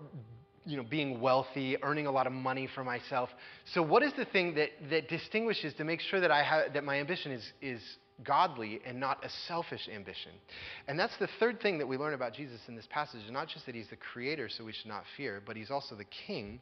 you 0.66 0.78
know 0.78 0.84
being 0.84 1.20
wealthy, 1.22 1.82
earning 1.82 2.08
a 2.08 2.12
lot 2.12 2.28
of 2.28 2.34
money 2.34 2.68
for 2.76 2.84
myself. 2.84 3.30
So 3.74 3.82
what 3.82 4.04
is 4.04 4.14
the 4.18 4.26
thing 4.26 4.56
that 4.56 4.70
that 4.90 5.10
distinguishes 5.10 5.74
to 5.76 5.84
make 5.84 6.02
sure 6.02 6.20
that 6.20 6.32
I 6.32 6.44
have 6.44 6.74
that 6.74 6.84
my 6.84 7.00
ambition 7.00 7.32
is 7.32 7.44
is 7.62 7.82
godly 8.24 8.82
and 8.86 9.00
not 9.00 9.24
a 9.24 9.30
selfish 9.48 9.88
ambition. 9.94 10.32
And 10.88 11.00
that's 11.00 11.16
the 11.18 11.30
third 11.40 11.62
thing 11.62 11.78
that 11.78 11.88
we 11.88 11.98
learn 11.98 12.14
about 12.14 12.34
Jesus 12.34 12.60
in 12.68 12.76
this 12.76 12.88
passage, 12.90 13.22
not 13.30 13.48
just 13.48 13.66
that 13.68 13.76
he's 13.76 13.90
the 13.90 13.96
creator 13.96 14.50
so 14.50 14.64
we 14.64 14.74
should 14.74 14.88
not 14.88 15.04
fear, 15.16 15.42
but 15.46 15.56
he's 15.56 15.70
also 15.70 15.96
the 15.96 16.06
king 16.26 16.60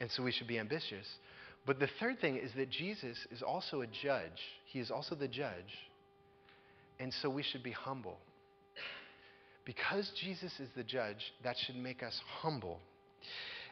and 0.00 0.10
so 0.10 0.22
we 0.22 0.32
should 0.32 0.48
be 0.48 0.58
ambitious. 0.58 1.06
But 1.66 1.80
the 1.80 1.88
third 1.98 2.20
thing 2.20 2.36
is 2.36 2.52
that 2.56 2.70
Jesus 2.70 3.18
is 3.30 3.42
also 3.42 3.80
a 3.80 3.86
judge. 3.86 4.40
He 4.76 4.82
is 4.82 4.90
also 4.90 5.14
the 5.14 5.26
judge. 5.26 5.72
And 7.00 7.10
so 7.22 7.30
we 7.30 7.42
should 7.42 7.62
be 7.62 7.70
humble. 7.70 8.18
Because 9.64 10.12
Jesus 10.22 10.52
is 10.60 10.68
the 10.76 10.84
judge, 10.84 11.32
that 11.44 11.56
should 11.64 11.76
make 11.76 12.02
us 12.02 12.20
humble. 12.42 12.78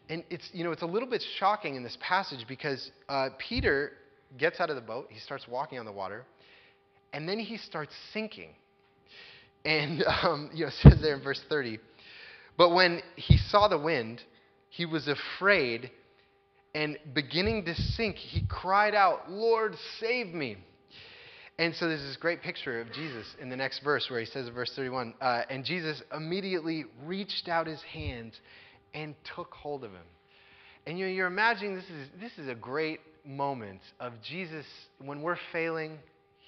And 0.09 0.25
it's, 0.31 0.49
you 0.55 0.64
know, 0.64 0.73
it's 0.73 0.81
a 0.81 0.87
little 0.87 1.07
bit 1.07 1.23
shocking 1.38 1.75
in 1.75 1.83
this 1.83 1.99
passage 2.01 2.47
because 2.49 2.90
uh, 3.11 3.29
Peter 3.38 3.93
gets 4.38 4.61
out 4.61 4.71
of 4.71 4.77
the 4.77 4.83
boat, 4.83 5.09
he 5.11 5.21
starts 5.21 5.47
walking 5.47 5.79
on 5.79 5.85
the 5.85 5.93
water, 5.93 6.25
and 7.12 7.29
then 7.29 7.38
he 7.38 7.59
starts 7.59 7.93
sinking. 8.14 8.55
And, 9.62 10.03
um, 10.23 10.49
you 10.55 10.62
know, 10.62 10.69
it 10.69 10.75
says 10.81 11.03
there 11.03 11.17
in 11.17 11.23
verse 11.23 11.43
30, 11.51 11.81
but 12.57 12.71
when 12.71 13.03
he 13.17 13.37
saw 13.51 13.69
the 13.69 13.79
wind, 13.79 14.23
he 14.71 14.87
was 14.87 15.07
afraid 15.07 15.90
and 16.75 16.97
beginning 17.12 17.67
to 17.67 17.75
sink, 17.75 18.17
he 18.17 18.47
cried 18.49 18.95
out, 18.95 19.31
Lord, 19.31 19.77
save 20.01 20.29
me. 20.29 20.57
And 21.59 21.75
so 21.77 21.88
there's 21.88 22.03
this 22.03 22.17
great 22.17 22.43
picture 22.43 22.81
of 22.81 22.93
Jesus 22.93 23.27
in 23.40 23.49
the 23.49 23.57
next 23.57 23.81
verse 23.85 24.07
where 24.11 24.19
he 24.19 24.27
says 24.27 24.49
in 24.49 24.55
verse 24.55 24.73
31, 24.75 25.14
uh, 25.21 25.43
and 25.49 25.64
Jesus 25.64 26.03
immediately 26.14 26.85
reached 27.05 27.49
out 27.49 27.69
his 27.69 27.81
hands 27.83 28.35
and 28.93 29.14
took 29.37 29.53
hold 29.53 29.85
of 29.85 29.93
him. 29.93 30.07
And 30.87 30.99
you 30.99 31.07
you're 31.07 31.29
imagining 31.29 31.77
this 31.77 31.85
is, 31.85 32.09
this 32.21 32.33
is 32.38 32.49
a 32.49 32.55
great 32.55 33.01
moment 33.25 33.81
of 34.01 34.12
Jesus 34.23 34.67
when 34.99 35.23
we're 35.23 35.38
failing, 35.53 35.99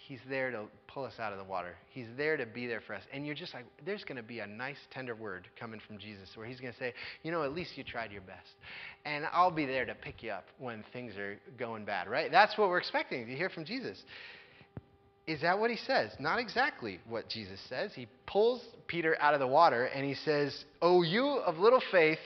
He's 0.06 0.20
there 0.28 0.52
to 0.52 0.66
pull 0.86 1.04
us 1.04 1.14
out 1.18 1.32
of 1.32 1.38
the 1.38 1.44
water. 1.44 1.74
He's 1.90 2.06
there 2.16 2.36
to 2.36 2.46
be 2.46 2.68
there 2.68 2.80
for 2.80 2.94
us. 2.94 3.02
And 3.12 3.26
you're 3.26 3.34
just 3.34 3.52
like, 3.52 3.64
there's 3.84 4.04
going 4.04 4.18
to 4.18 4.22
be 4.22 4.38
a 4.38 4.46
nice, 4.46 4.76
tender 4.92 5.16
word 5.16 5.48
coming 5.58 5.80
from 5.84 5.98
Jesus 5.98 6.28
where 6.36 6.46
He's 6.46 6.60
going 6.60 6.72
to 6.72 6.78
say, 6.78 6.94
you 7.24 7.32
know, 7.32 7.42
at 7.42 7.52
least 7.52 7.70
you 7.76 7.82
tried 7.82 8.12
your 8.12 8.20
best. 8.20 8.46
And 9.04 9.24
I'll 9.32 9.50
be 9.50 9.66
there 9.66 9.84
to 9.84 9.96
pick 9.96 10.22
you 10.22 10.30
up 10.30 10.44
when 10.58 10.84
things 10.92 11.16
are 11.16 11.40
going 11.58 11.84
bad, 11.84 12.08
right? 12.08 12.30
That's 12.30 12.56
what 12.56 12.68
we're 12.68 12.78
expecting 12.78 13.26
to 13.26 13.34
hear 13.34 13.50
from 13.50 13.64
Jesus. 13.64 14.00
Is 15.26 15.40
that 15.40 15.58
what 15.58 15.70
He 15.70 15.76
says? 15.76 16.12
Not 16.18 16.38
exactly 16.38 17.00
what 17.08 17.28
Jesus 17.28 17.60
says. 17.68 17.92
He 17.94 18.06
pulls 18.26 18.62
Peter 18.86 19.16
out 19.20 19.34
of 19.34 19.40
the 19.40 19.46
water 19.46 19.84
and 19.86 20.04
He 20.04 20.14
says, 20.14 20.64
Oh, 20.80 21.02
you 21.02 21.26
of 21.26 21.58
little 21.58 21.82
faith, 21.90 22.18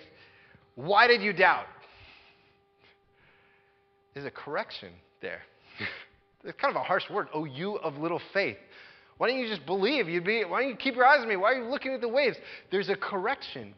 why 0.75 1.07
did 1.07 1.23
you 1.23 1.33
doubt? 1.33 1.67
There's 4.15 4.27
a 4.27 4.31
correction 4.31 4.93
there. 5.21 5.41
It's 6.43 6.59
kind 6.59 6.75
of 6.75 6.81
a 6.81 6.85
harsh 6.85 7.03
word. 7.11 7.29
Oh, 7.35 7.45
you 7.45 7.77
of 7.77 7.99
little 7.99 8.23
faith. 8.33 8.57
Why 9.19 9.29
don't 9.29 9.39
you 9.39 9.47
just 9.47 9.67
believe? 9.67 10.09
You'd 10.09 10.25
be, 10.25 10.43
why 10.45 10.63
don't 10.63 10.71
you 10.71 10.77
keep 10.77 10.95
your 10.95 11.05
eyes 11.05 11.21
on 11.21 11.29
me? 11.29 11.37
Why 11.37 11.53
are 11.53 11.63
you 11.63 11.69
looking 11.69 11.93
at 11.93 12.01
the 12.01 12.09
waves? 12.09 12.39
There's 12.71 12.89
a 12.89 12.97
correction. 12.97 13.75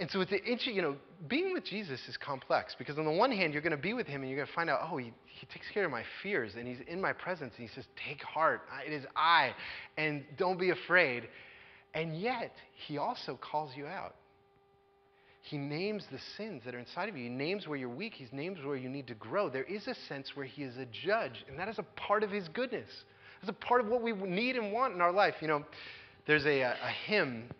And 0.00 0.10
so, 0.10 0.24
it's 0.28 0.66
you 0.66 0.82
know, 0.82 0.96
being 1.28 1.52
with 1.52 1.64
Jesus 1.64 2.00
is 2.08 2.16
complex 2.16 2.74
because 2.76 2.98
on 2.98 3.04
the 3.04 3.12
one 3.12 3.30
hand, 3.30 3.52
you're 3.52 3.62
going 3.62 3.76
to 3.76 3.76
be 3.76 3.92
with 3.92 4.08
him 4.08 4.22
and 4.22 4.30
you're 4.30 4.38
going 4.38 4.48
to 4.48 4.54
find 4.54 4.68
out, 4.68 4.80
oh, 4.90 4.96
he, 4.96 5.12
he 5.26 5.46
takes 5.46 5.66
care 5.72 5.84
of 5.84 5.90
my 5.90 6.02
fears 6.22 6.52
and 6.58 6.66
he's 6.66 6.80
in 6.88 7.00
my 7.00 7.12
presence 7.12 7.52
and 7.56 7.68
he 7.68 7.72
says, 7.74 7.84
take 8.08 8.20
heart. 8.22 8.62
It 8.84 8.92
is 8.92 9.04
I. 9.14 9.54
And 9.96 10.24
don't 10.36 10.58
be 10.58 10.70
afraid. 10.70 11.28
And 11.94 12.20
yet, 12.20 12.52
he 12.86 12.98
also 12.98 13.38
calls 13.40 13.70
you 13.76 13.86
out. 13.86 14.16
He 15.42 15.58
names 15.58 16.06
the 16.10 16.18
sins 16.38 16.62
that 16.64 16.74
are 16.74 16.78
inside 16.78 17.10
of 17.10 17.16
you. 17.16 17.24
He 17.24 17.28
names 17.28 17.68
where 17.68 17.76
you're 17.76 17.88
weak. 17.88 18.14
He 18.14 18.26
names 18.34 18.58
where 18.64 18.76
you 18.76 18.88
need 18.88 19.06
to 19.08 19.14
grow. 19.14 19.50
There 19.50 19.64
is 19.64 19.86
a 19.86 19.94
sense 20.08 20.34
where 20.34 20.46
He 20.46 20.62
is 20.62 20.78
a 20.78 20.86
judge, 20.86 21.44
and 21.48 21.58
that 21.58 21.68
is 21.68 21.78
a 21.78 21.82
part 21.96 22.22
of 22.22 22.30
His 22.30 22.48
goodness. 22.48 22.88
It's 23.40 23.50
a 23.50 23.52
part 23.52 23.82
of 23.82 23.88
what 23.88 24.00
we 24.00 24.12
need 24.12 24.56
and 24.56 24.72
want 24.72 24.94
in 24.94 25.02
our 25.02 25.12
life. 25.12 25.34
You 25.42 25.48
know, 25.48 25.64
there's 26.26 26.46
a, 26.46 26.62
a 26.62 26.90
hymn 27.06 27.50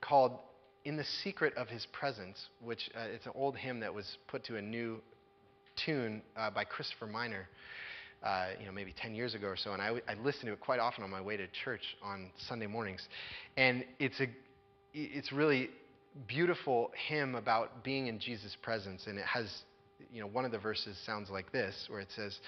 called 0.00 0.32
"In 0.84 0.96
the 0.96 1.04
Secret 1.04 1.54
of 1.56 1.68
His 1.68 1.86
Presence," 1.92 2.48
which 2.60 2.90
uh, 2.94 3.00
it's 3.12 3.26
an 3.26 3.32
old 3.34 3.56
hymn 3.56 3.80
that 3.80 3.92
was 3.92 4.16
put 4.28 4.44
to 4.44 4.56
a 4.56 4.62
new 4.62 5.00
tune 5.84 6.22
uh, 6.36 6.50
by 6.50 6.64
Christopher 6.64 7.06
Miner. 7.06 7.48
Uh, 8.22 8.48
you 8.58 8.66
know, 8.66 8.72
maybe 8.72 8.94
10 9.00 9.14
years 9.14 9.34
ago 9.34 9.46
or 9.46 9.56
so, 9.56 9.72
and 9.72 9.80
I, 9.80 9.92
I 10.06 10.12
listen 10.22 10.44
to 10.44 10.52
it 10.52 10.60
quite 10.60 10.78
often 10.78 11.02
on 11.02 11.08
my 11.08 11.22
way 11.22 11.38
to 11.38 11.46
church 11.64 11.80
on 12.02 12.30
Sunday 12.48 12.66
mornings. 12.66 13.00
And 13.56 13.82
it's 13.98 14.20
a, 14.20 14.26
it's 14.92 15.32
really 15.32 15.70
beautiful 16.26 16.90
hymn 17.08 17.34
about 17.34 17.82
being 17.82 18.08
in 18.08 18.18
Jesus' 18.18 18.56
presence, 18.60 19.06
and 19.06 19.18
it 19.18 19.24
has, 19.24 19.50
you 20.12 20.20
know, 20.20 20.26
one 20.26 20.44
of 20.44 20.52
the 20.52 20.58
verses 20.58 20.98
sounds 21.06 21.30
like 21.30 21.50
this, 21.52 21.86
where 21.88 22.00
it 22.00 22.08
says, 22.14 22.38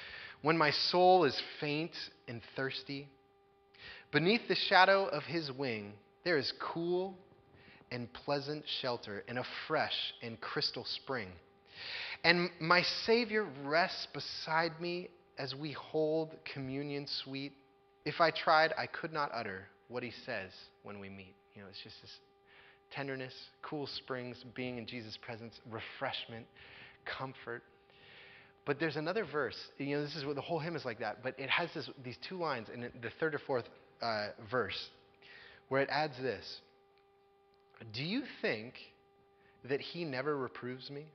When 0.42 0.58
my 0.58 0.70
soul 0.70 1.24
is 1.24 1.40
faint 1.58 1.92
and 2.28 2.42
thirsty, 2.54 3.08
beneath 4.12 4.42
the 4.48 4.54
shadow 4.54 5.06
of 5.06 5.22
his 5.22 5.50
wing, 5.50 5.94
there 6.24 6.36
is 6.36 6.52
cool 6.60 7.14
and 7.92 8.12
pleasant 8.12 8.64
shelter 8.80 9.22
and 9.28 9.38
a 9.38 9.44
fresh 9.68 10.14
and 10.22 10.40
crystal 10.40 10.84
spring. 10.84 11.28
And 12.24 12.50
my 12.60 12.82
Savior 13.04 13.46
rests 13.64 14.08
beside 14.12 14.80
me 14.80 15.08
as 15.38 15.54
we 15.54 15.72
hold 15.72 16.34
communion 16.52 17.06
sweet. 17.24 17.52
If 18.04 18.20
I 18.20 18.30
tried, 18.30 18.72
I 18.78 18.86
could 18.86 19.12
not 19.12 19.30
utter 19.32 19.66
what 19.88 20.02
he 20.02 20.12
says 20.24 20.50
when 20.82 20.98
we 20.98 21.08
meet. 21.08 21.34
You 21.54 21.62
know, 21.62 21.68
it's 21.68 21.82
just 21.82 21.96
this 22.00 22.10
tenderness, 22.92 23.34
cool 23.62 23.86
springs, 23.86 24.42
being 24.54 24.78
in 24.78 24.86
Jesus' 24.86 25.18
presence, 25.20 25.54
refreshment, 25.70 26.46
comfort. 27.04 27.62
But 28.64 28.78
there's 28.78 28.96
another 28.96 29.26
verse. 29.30 29.56
You 29.78 29.96
know, 29.96 30.02
this 30.02 30.16
is 30.16 30.24
what 30.24 30.36
the 30.36 30.42
whole 30.42 30.60
hymn 30.60 30.76
is 30.76 30.84
like 30.84 31.00
that. 31.00 31.22
But 31.22 31.38
it 31.38 31.50
has 31.50 31.68
this, 31.74 31.90
these 32.04 32.16
two 32.28 32.38
lines 32.38 32.68
in 32.72 32.82
the 32.82 33.10
third 33.20 33.34
or 33.34 33.40
fourth 33.40 33.64
uh, 34.00 34.28
verse 34.50 34.88
where 35.68 35.82
it 35.82 35.88
adds 35.90 36.14
this 36.20 36.60
Do 37.92 38.02
you 38.02 38.22
think 38.40 38.74
that 39.64 39.80
he 39.80 40.04
never 40.04 40.36
reproves 40.36 40.90
me? 40.90 41.06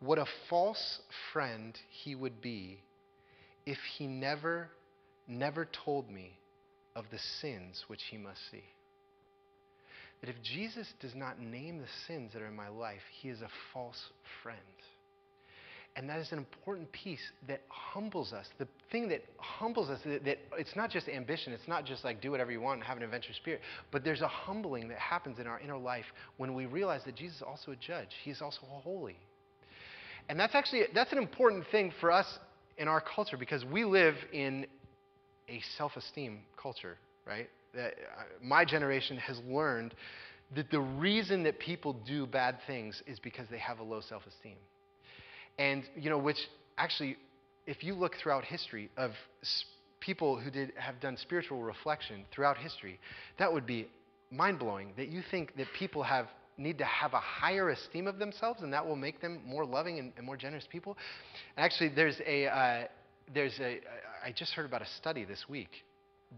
What 0.00 0.18
a 0.18 0.26
false 0.48 1.00
friend 1.32 1.76
he 1.90 2.14
would 2.14 2.40
be 2.40 2.80
if 3.66 3.78
he 3.96 4.06
never, 4.06 4.68
never 5.28 5.68
told 5.84 6.10
me 6.10 6.38
of 6.96 7.04
the 7.10 7.18
sins 7.40 7.84
which 7.86 8.00
he 8.10 8.16
must 8.16 8.40
see. 8.50 8.64
That 10.20 10.30
if 10.30 10.36
Jesus 10.42 10.92
does 11.00 11.14
not 11.14 11.40
name 11.40 11.78
the 11.78 11.88
sins 12.06 12.32
that 12.32 12.42
are 12.42 12.48
in 12.48 12.56
my 12.56 12.68
life, 12.68 13.02
he 13.20 13.28
is 13.28 13.40
a 13.40 13.48
false 13.72 14.10
friend. 14.42 14.58
And 15.96 16.08
that 16.08 16.20
is 16.20 16.30
an 16.30 16.38
important 16.38 16.90
piece 16.92 17.20
that 17.48 17.62
humbles 17.68 18.32
us. 18.32 18.46
The 18.58 18.68
thing 18.92 19.08
that 19.08 19.24
humbles 19.38 19.90
us, 19.90 20.00
that, 20.04 20.24
that, 20.24 20.38
it's 20.56 20.76
not 20.76 20.88
just 20.88 21.08
ambition, 21.08 21.52
it's 21.52 21.66
not 21.66 21.84
just 21.84 22.04
like 22.04 22.20
do 22.22 22.30
whatever 22.30 22.52
you 22.52 22.60
want 22.60 22.78
and 22.78 22.84
have 22.84 22.96
an 22.96 23.02
adventurous 23.02 23.36
spirit, 23.36 23.60
but 23.90 24.04
there's 24.04 24.20
a 24.20 24.28
humbling 24.28 24.88
that 24.88 24.98
happens 24.98 25.38
in 25.40 25.46
our 25.46 25.58
inner 25.58 25.76
life 25.76 26.04
when 26.36 26.54
we 26.54 26.66
realize 26.66 27.02
that 27.06 27.16
Jesus 27.16 27.38
is 27.38 27.42
also 27.42 27.72
a 27.72 27.76
judge. 27.76 28.08
He's 28.22 28.40
also 28.40 28.60
holy. 28.62 29.16
And 30.28 30.38
that's 30.38 30.54
actually, 30.54 30.82
that's 30.94 31.10
an 31.12 31.18
important 31.18 31.64
thing 31.72 31.92
for 32.00 32.12
us 32.12 32.38
in 32.78 32.86
our 32.86 33.00
culture 33.00 33.36
because 33.36 33.64
we 33.64 33.84
live 33.84 34.14
in 34.32 34.66
a 35.48 35.60
self-esteem 35.76 36.38
culture, 36.56 36.96
right? 37.26 37.50
That 37.74 37.94
uh, 38.16 38.22
my 38.40 38.64
generation 38.64 39.16
has 39.16 39.40
learned 39.46 39.94
that 40.54 40.70
the 40.70 40.80
reason 40.80 41.42
that 41.44 41.58
people 41.58 41.94
do 42.06 42.26
bad 42.26 42.58
things 42.66 43.02
is 43.06 43.18
because 43.18 43.46
they 43.50 43.58
have 43.58 43.80
a 43.80 43.82
low 43.82 44.00
self-esteem. 44.00 44.56
And, 45.60 45.84
you 45.94 46.08
know, 46.08 46.16
which 46.16 46.38
actually, 46.78 47.18
if 47.66 47.84
you 47.84 47.94
look 47.94 48.16
throughout 48.16 48.44
history 48.46 48.90
of 48.96 49.10
people 50.00 50.40
who 50.40 50.50
did, 50.50 50.72
have 50.76 50.98
done 51.00 51.18
spiritual 51.18 51.62
reflection 51.62 52.24
throughout 52.34 52.56
history, 52.56 52.98
that 53.38 53.52
would 53.52 53.66
be 53.66 53.86
mind 54.30 54.58
blowing 54.58 54.94
that 54.96 55.08
you 55.08 55.22
think 55.30 55.54
that 55.58 55.66
people 55.78 56.02
have 56.02 56.28
need 56.56 56.78
to 56.78 56.84
have 56.84 57.12
a 57.12 57.20
higher 57.20 57.70
esteem 57.70 58.06
of 58.06 58.18
themselves 58.18 58.60
and 58.62 58.72
that 58.72 58.86
will 58.86 58.96
make 58.96 59.20
them 59.20 59.40
more 59.46 59.64
loving 59.64 59.98
and, 59.98 60.12
and 60.16 60.26
more 60.26 60.36
generous 60.36 60.66
people. 60.70 60.96
And 61.56 61.64
actually, 61.64 61.90
there's 61.90 62.20
a, 62.26 62.46
uh, 62.46 62.84
there's 63.34 63.58
a, 63.60 63.80
I 64.24 64.32
just 64.32 64.52
heard 64.52 64.64
about 64.64 64.80
a 64.80 64.88
study 64.98 65.24
this 65.26 65.44
week 65.46 65.70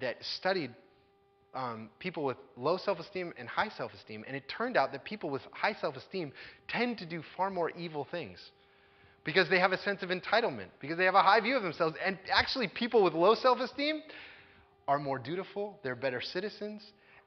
that 0.00 0.16
studied 0.38 0.74
um, 1.54 1.90
people 2.00 2.24
with 2.24 2.38
low 2.56 2.76
self 2.76 2.98
esteem 2.98 3.32
and 3.38 3.48
high 3.48 3.70
self 3.76 3.92
esteem, 3.94 4.24
and 4.26 4.34
it 4.36 4.44
turned 4.48 4.76
out 4.76 4.90
that 4.90 5.04
people 5.04 5.30
with 5.30 5.42
high 5.52 5.74
self 5.80 5.94
esteem 5.94 6.32
tend 6.66 6.98
to 6.98 7.06
do 7.06 7.22
far 7.36 7.50
more 7.50 7.70
evil 7.70 8.04
things 8.10 8.40
because 9.24 9.48
they 9.48 9.58
have 9.58 9.72
a 9.72 9.78
sense 9.78 10.02
of 10.02 10.10
entitlement, 10.10 10.68
because 10.80 10.98
they 10.98 11.04
have 11.04 11.14
a 11.14 11.22
high 11.22 11.40
view 11.40 11.56
of 11.56 11.62
themselves. 11.62 11.96
And 12.04 12.18
actually, 12.30 12.68
people 12.68 13.02
with 13.02 13.14
low 13.14 13.34
self 13.34 13.60
esteem 13.60 14.02
are 14.88 14.98
more 14.98 15.18
dutiful, 15.18 15.78
they're 15.82 15.94
better 15.94 16.20
citizens, 16.20 16.82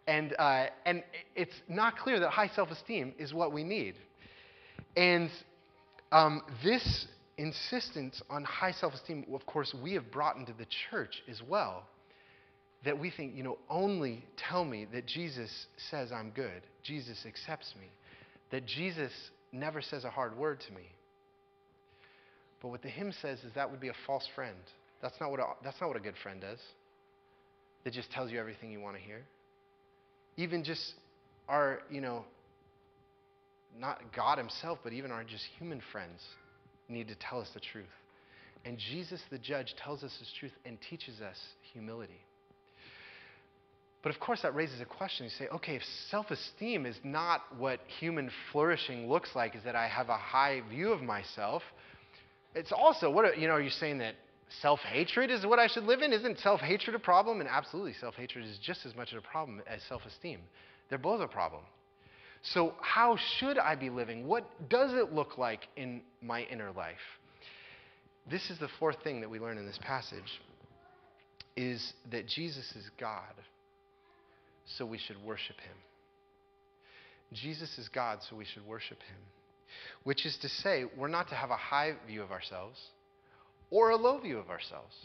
and, 0.07 0.35
uh, 0.37 0.67
and 0.85 1.03
it's 1.35 1.55
not 1.67 1.97
clear 1.97 2.19
that 2.19 2.29
high 2.29 2.49
self 2.49 2.69
esteem 2.69 3.13
is 3.17 3.33
what 3.33 3.53
we 3.53 3.63
need. 3.63 3.95
And 4.95 5.29
um, 6.11 6.41
this 6.63 7.07
insistence 7.37 8.21
on 8.29 8.43
high 8.43 8.71
self 8.71 8.93
esteem, 8.93 9.25
of 9.33 9.45
course, 9.45 9.73
we 9.81 9.93
have 9.93 10.11
brought 10.11 10.37
into 10.37 10.53
the 10.53 10.67
church 10.89 11.23
as 11.29 11.41
well. 11.47 11.83
That 12.83 12.99
we 12.99 13.09
think, 13.09 13.35
you 13.35 13.41
know, 13.41 13.57
only 13.67 14.23
tell 14.37 14.63
me 14.63 14.85
that 14.93 15.07
Jesus 15.07 15.49
says 15.89 16.11
I'm 16.11 16.29
good, 16.29 16.61
Jesus 16.83 17.25
accepts 17.25 17.73
me, 17.79 17.87
that 18.51 18.67
Jesus 18.67 19.11
never 19.51 19.81
says 19.81 20.03
a 20.03 20.09
hard 20.11 20.37
word 20.37 20.59
to 20.67 20.73
me. 20.73 20.83
But 22.65 22.71
what 22.71 22.81
the 22.81 22.89
hymn 22.89 23.13
says 23.21 23.37
is 23.43 23.53
that 23.53 23.69
would 23.69 23.79
be 23.79 23.89
a 23.89 23.95
false 24.07 24.27
friend. 24.33 24.57
That's 24.99 25.13
not 25.21 25.29
what 25.29 25.39
a, 25.39 25.43
that's 25.63 25.79
not 25.79 25.87
what 25.87 25.97
a 25.97 25.99
good 25.99 26.15
friend 26.23 26.41
does. 26.41 26.57
That 27.83 27.93
just 27.93 28.09
tells 28.09 28.31
you 28.31 28.39
everything 28.39 28.71
you 28.71 28.79
want 28.79 28.95
to 28.95 29.01
hear. 29.03 29.21
Even 30.35 30.63
just 30.63 30.95
our, 31.47 31.81
you 31.91 32.01
know, 32.01 32.25
not 33.79 34.01
God 34.15 34.39
Himself, 34.39 34.79
but 34.83 34.93
even 34.93 35.11
our 35.11 35.23
just 35.23 35.43
human 35.59 35.79
friends 35.91 36.19
need 36.89 37.07
to 37.09 37.15
tell 37.29 37.39
us 37.39 37.47
the 37.53 37.59
truth. 37.59 37.85
And 38.65 38.79
Jesus, 38.79 39.21
the 39.29 39.37
judge, 39.37 39.75
tells 39.77 40.03
us 40.03 40.15
His 40.17 40.33
truth 40.39 40.53
and 40.65 40.79
teaches 40.89 41.21
us 41.21 41.37
humility. 41.71 42.19
But 44.01 44.11
of 44.11 44.19
course, 44.19 44.41
that 44.41 44.55
raises 44.55 44.81
a 44.81 44.85
question. 44.85 45.25
You 45.25 45.31
say, 45.37 45.47
okay, 45.53 45.75
if 45.75 45.83
self 46.09 46.31
esteem 46.31 46.87
is 46.87 46.97
not 47.03 47.41
what 47.59 47.79
human 47.99 48.31
flourishing 48.51 49.07
looks 49.07 49.29
like, 49.35 49.55
is 49.55 49.63
that 49.65 49.75
I 49.75 49.87
have 49.87 50.09
a 50.09 50.17
high 50.17 50.63
view 50.67 50.91
of 50.91 51.03
myself, 51.03 51.61
it's 52.55 52.71
also, 52.71 53.11
what, 53.11 53.37
you 53.37 53.47
know, 53.47 53.53
are 53.55 53.61
you 53.61 53.69
saying 53.69 53.99
that 53.99 54.15
self 54.61 54.79
hatred 54.79 55.29
is 55.29 55.45
what 55.45 55.59
I 55.59 55.67
should 55.67 55.83
live 55.83 56.01
in? 56.01 56.13
Isn't 56.13 56.39
self 56.39 56.61
hatred 56.61 56.95
a 56.95 56.99
problem? 56.99 57.41
And 57.41 57.49
absolutely, 57.49 57.93
self 57.93 58.15
hatred 58.15 58.45
is 58.45 58.57
just 58.59 58.85
as 58.85 58.95
much 58.95 59.11
of 59.11 59.17
a 59.17 59.21
problem 59.21 59.61
as 59.67 59.81
self 59.83 60.03
esteem. 60.05 60.39
They're 60.89 60.97
both 60.97 61.21
a 61.21 61.27
problem. 61.27 61.63
So, 62.41 62.73
how 62.79 63.17
should 63.37 63.57
I 63.57 63.75
be 63.75 63.89
living? 63.89 64.25
What 64.25 64.69
does 64.69 64.93
it 64.93 65.11
look 65.11 65.37
like 65.37 65.67
in 65.75 66.01
my 66.21 66.43
inner 66.43 66.71
life? 66.71 66.95
This 68.29 68.49
is 68.49 68.57
the 68.57 68.69
fourth 68.79 68.97
thing 69.03 69.21
that 69.21 69.29
we 69.29 69.39
learn 69.39 69.57
in 69.57 69.65
this 69.65 69.79
passage 69.81 70.41
is 71.57 71.93
that 72.11 72.27
Jesus 72.27 72.71
is 72.75 72.89
God, 72.99 73.33
so 74.65 74.85
we 74.85 74.97
should 74.97 75.21
worship 75.23 75.55
him. 75.57 75.75
Jesus 77.33 77.77
is 77.77 77.89
God, 77.89 78.19
so 78.29 78.35
we 78.35 78.45
should 78.45 78.65
worship 78.65 78.99
him 78.99 79.17
which 80.03 80.25
is 80.25 80.37
to 80.37 80.49
say, 80.49 80.85
we're 80.97 81.07
not 81.07 81.29
to 81.29 81.35
have 81.35 81.49
a 81.49 81.57
high 81.57 81.93
view 82.07 82.21
of 82.21 82.31
ourselves 82.31 82.79
or 83.69 83.89
a 83.89 83.95
low 83.95 84.19
view 84.19 84.37
of 84.37 84.49
ourselves. 84.49 84.95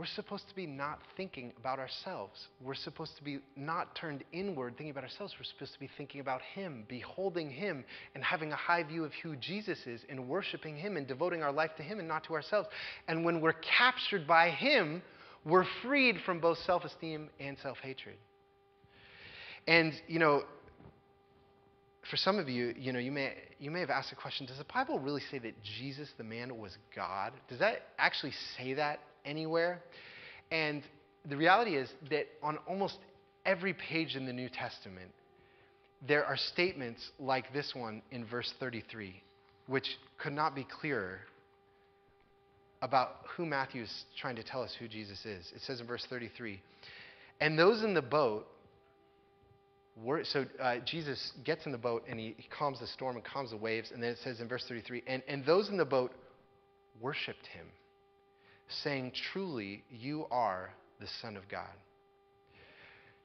We're 0.00 0.06
supposed 0.06 0.48
to 0.48 0.56
be 0.56 0.66
not 0.66 0.98
thinking 1.18 1.52
about 1.58 1.78
ourselves. 1.78 2.48
We're 2.62 2.74
supposed 2.74 3.18
to 3.18 3.22
be 3.22 3.40
not 3.54 3.94
turned 3.94 4.24
inward 4.32 4.78
thinking 4.78 4.92
about 4.92 5.04
ourselves. 5.04 5.34
We're 5.38 5.44
supposed 5.44 5.74
to 5.74 5.78
be 5.78 5.90
thinking 5.98 6.22
about 6.22 6.40
Him, 6.54 6.84
beholding 6.88 7.50
Him, 7.50 7.84
and 8.14 8.24
having 8.24 8.50
a 8.50 8.56
high 8.56 8.82
view 8.82 9.04
of 9.04 9.12
who 9.22 9.36
Jesus 9.36 9.78
is, 9.86 10.00
and 10.08 10.26
worshiping 10.26 10.74
Him 10.74 10.96
and 10.96 11.06
devoting 11.06 11.42
our 11.42 11.52
life 11.52 11.72
to 11.76 11.82
Him 11.82 11.98
and 11.98 12.08
not 12.08 12.24
to 12.24 12.32
ourselves. 12.32 12.66
And 13.08 13.26
when 13.26 13.42
we're 13.42 13.52
captured 13.52 14.26
by 14.26 14.48
Him, 14.48 15.02
we're 15.44 15.66
freed 15.82 16.16
from 16.24 16.40
both 16.40 16.56
self 16.64 16.86
esteem 16.86 17.28
and 17.38 17.58
self 17.58 17.76
hatred. 17.82 18.16
And, 19.66 19.92
you 20.08 20.18
know, 20.18 20.44
for 22.10 22.16
some 22.16 22.38
of 22.38 22.48
you, 22.48 22.74
you 22.76 22.92
know, 22.92 22.98
you 22.98 23.12
may, 23.12 23.34
you 23.58 23.70
may 23.70 23.80
have 23.80 23.90
asked 23.90 24.10
the 24.10 24.16
question, 24.16 24.44
does 24.44 24.58
the 24.58 24.64
Bible 24.72 24.98
really 24.98 25.22
say 25.30 25.38
that 25.38 25.54
Jesus, 25.78 26.08
the 26.18 26.24
man, 26.24 26.58
was 26.58 26.76
God? 26.94 27.32
Does 27.48 27.60
that 27.60 27.82
actually 27.98 28.32
say 28.58 28.74
that 28.74 29.00
anywhere? 29.24 29.80
And 30.50 30.82
the 31.28 31.36
reality 31.36 31.76
is 31.76 31.88
that 32.10 32.26
on 32.42 32.58
almost 32.66 32.98
every 33.46 33.74
page 33.74 34.16
in 34.16 34.26
the 34.26 34.32
New 34.32 34.48
Testament, 34.48 35.12
there 36.06 36.24
are 36.24 36.36
statements 36.36 37.10
like 37.18 37.52
this 37.52 37.72
one 37.74 38.02
in 38.10 38.24
verse 38.24 38.52
33, 38.58 39.14
which 39.66 39.86
could 40.18 40.32
not 40.32 40.54
be 40.54 40.66
clearer 40.80 41.20
about 42.82 43.16
who 43.36 43.44
Matthew 43.46 43.82
is 43.82 44.04
trying 44.18 44.36
to 44.36 44.42
tell 44.42 44.62
us 44.62 44.74
who 44.78 44.88
Jesus 44.88 45.24
is. 45.24 45.52
It 45.54 45.60
says 45.62 45.80
in 45.80 45.86
verse 45.86 46.06
33, 46.08 46.60
and 47.40 47.58
those 47.58 47.82
in 47.84 47.94
the 47.94 48.02
boat 48.02 48.46
so 50.24 50.46
uh, 50.60 50.76
Jesus 50.84 51.32
gets 51.44 51.66
in 51.66 51.72
the 51.72 51.78
boat 51.78 52.04
and 52.08 52.18
he, 52.18 52.34
he, 52.38 52.48
calms 52.48 52.80
the 52.80 52.86
storm 52.86 53.16
and 53.16 53.24
calms 53.24 53.50
the 53.50 53.56
waves. 53.56 53.90
And 53.92 54.02
then 54.02 54.10
it 54.10 54.18
says 54.22 54.40
in 54.40 54.48
verse 54.48 54.64
33 54.68 55.02
and, 55.06 55.22
and 55.28 55.44
those 55.44 55.68
in 55.68 55.76
the 55.76 55.84
boat 55.84 56.12
worshiped 57.00 57.46
him, 57.46 57.66
saying, 58.68 59.12
Truly, 59.32 59.82
you 59.90 60.26
are 60.30 60.70
the 61.00 61.06
Son 61.20 61.36
of 61.36 61.48
God. 61.48 61.68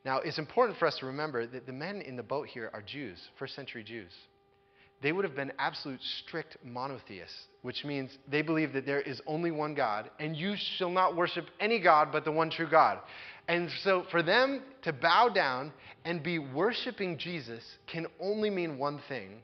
Now, 0.03 0.19
it's 0.19 0.37
important 0.37 0.77
for 0.77 0.87
us 0.87 0.97
to 0.99 1.07
remember 1.07 1.47
that 1.47 1.65
the 1.65 1.73
men 1.73 2.01
in 2.01 2.15
the 2.15 2.23
boat 2.23 2.47
here 2.47 2.69
are 2.73 2.81
Jews, 2.81 3.19
first 3.39 3.55
century 3.55 3.83
Jews. 3.83 4.11
They 5.01 5.11
would 5.11 5.25
have 5.25 5.35
been 5.35 5.51
absolute 5.59 5.99
strict 6.23 6.57
monotheists, 6.63 7.35
which 7.61 7.83
means 7.83 8.17
they 8.29 8.41
believe 8.41 8.73
that 8.73 8.85
there 8.85 9.01
is 9.01 9.21
only 9.27 9.51
one 9.51 9.75
God, 9.75 10.09
and 10.19 10.35
you 10.35 10.55
shall 10.77 10.89
not 10.89 11.15
worship 11.15 11.45
any 11.59 11.79
God 11.79 12.09
but 12.11 12.25
the 12.25 12.31
one 12.31 12.49
true 12.49 12.69
God. 12.69 12.99
And 13.47 13.69
so 13.83 14.05
for 14.09 14.23
them 14.23 14.63
to 14.83 14.93
bow 14.93 15.29
down 15.29 15.71
and 16.03 16.23
be 16.23 16.39
worshiping 16.39 17.17
Jesus 17.17 17.63
can 17.87 18.07
only 18.19 18.49
mean 18.49 18.77
one 18.77 18.99
thing 19.07 19.41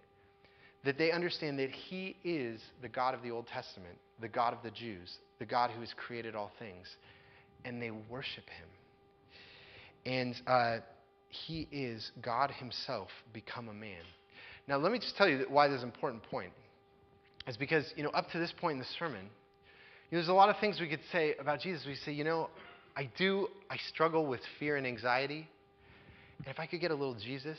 that 0.84 0.98
they 0.98 1.12
understand 1.12 1.60
that 1.60 1.70
he 1.70 2.16
is 2.24 2.60
the 2.82 2.90
God 2.90 3.14
of 3.14 3.22
the 3.22 3.30
Old 3.30 3.48
Testament, 3.48 3.96
the 4.20 4.28
God 4.28 4.54
of 4.54 4.64
the 4.64 4.72
Jews, 4.72 5.18
the 5.38 5.46
God 5.46 5.70
who 5.72 5.82
has 5.82 5.94
created 5.96 6.36
all 6.36 6.52
things. 6.58 6.88
And 7.64 7.80
they 7.80 7.92
worship 7.92 8.46
him. 8.50 10.12
And 10.12 10.36
uh, 10.48 10.78
he 11.30 11.68
is 11.72 12.12
God 12.22 12.50
himself 12.52 13.10
become 13.34 13.70
a 13.70 13.74
man. 13.74 14.02
Now, 14.67 14.78
let 14.78 14.91
me 14.91 15.00
just 15.00 15.15
tell 15.17 15.28
you 15.28 15.45
why 15.50 15.67
this 15.67 15.78
is 15.78 15.84
an 15.84 15.89
important 15.89 16.24
point. 16.24 16.52
It's 17.47 17.58
because, 17.58 17.91
you 17.95 18.04
know, 18.04 18.10
up 18.10 18.30
to 18.32 18.39
this 18.39 18.54
point 18.60 18.74
in 18.74 18.80
the 18.80 18.88
sermon, 19.00 19.24
you 20.10 20.17
know, 20.17 20.19
there's 20.19 20.28
a 20.28 20.34
lot 20.34 20.50
of 20.50 20.58
things 20.60 20.80
we 20.80 20.88
could 20.88 21.00
say 21.12 21.36
about 21.39 21.62
Jesus. 21.62 21.86
We 21.86 21.95
say, 21.95 22.12
you 22.12 22.24
know, 22.24 22.50
I 22.95 23.10
do, 23.17 23.47
I 23.69 23.78
struggle 23.89 24.26
with 24.26 24.41
fear 24.60 24.76
and 24.76 24.86
anxiety. 24.86 25.47
And 26.38 26.47
if 26.47 26.60
I 26.60 26.65
could 26.65 26.82
get 26.82 26.91
a 26.91 26.95
little 26.95 27.15
Jesus 27.15 27.58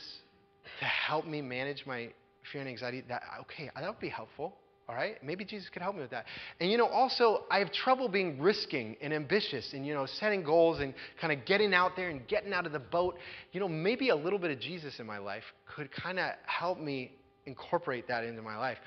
to 0.79 0.85
help 0.85 1.25
me 1.25 1.41
manage 1.41 1.85
my 1.85 2.09
fear 2.51 2.61
and 2.61 2.69
anxiety, 2.69 3.03
that, 3.09 3.23
okay, 3.41 3.69
that 3.75 3.87
would 3.87 3.99
be 3.99 4.09
helpful. 4.09 4.53
All 4.89 4.95
right? 4.95 5.15
Maybe 5.23 5.45
Jesus 5.45 5.69
could 5.69 5.81
help 5.81 5.95
me 5.95 6.01
with 6.01 6.11
that. 6.11 6.25
And 6.59 6.69
you 6.69 6.77
know, 6.77 6.87
also, 6.87 7.45
I 7.49 7.59
have 7.59 7.71
trouble 7.71 8.09
being 8.09 8.41
risking 8.41 8.97
and 9.01 9.13
ambitious 9.13 9.71
and, 9.73 9.87
you 9.87 9.93
know, 9.93 10.05
setting 10.05 10.43
goals 10.43 10.81
and 10.81 10.93
kind 11.21 11.31
of 11.31 11.45
getting 11.45 11.73
out 11.73 11.95
there 11.95 12.09
and 12.09 12.27
getting 12.27 12.51
out 12.51 12.65
of 12.65 12.73
the 12.73 12.79
boat. 12.79 13.17
You 13.53 13.61
know, 13.61 13.69
maybe 13.69 14.09
a 14.09 14.15
little 14.15 14.39
bit 14.39 14.51
of 14.51 14.59
Jesus 14.59 14.99
in 14.99 15.05
my 15.05 15.19
life 15.19 15.43
could 15.73 15.89
kind 15.91 16.19
of 16.19 16.31
help 16.45 16.79
me 16.79 17.13
incorporate 17.45 18.09
that 18.09 18.25
into 18.25 18.41
my 18.41 18.57
life. 18.57 18.77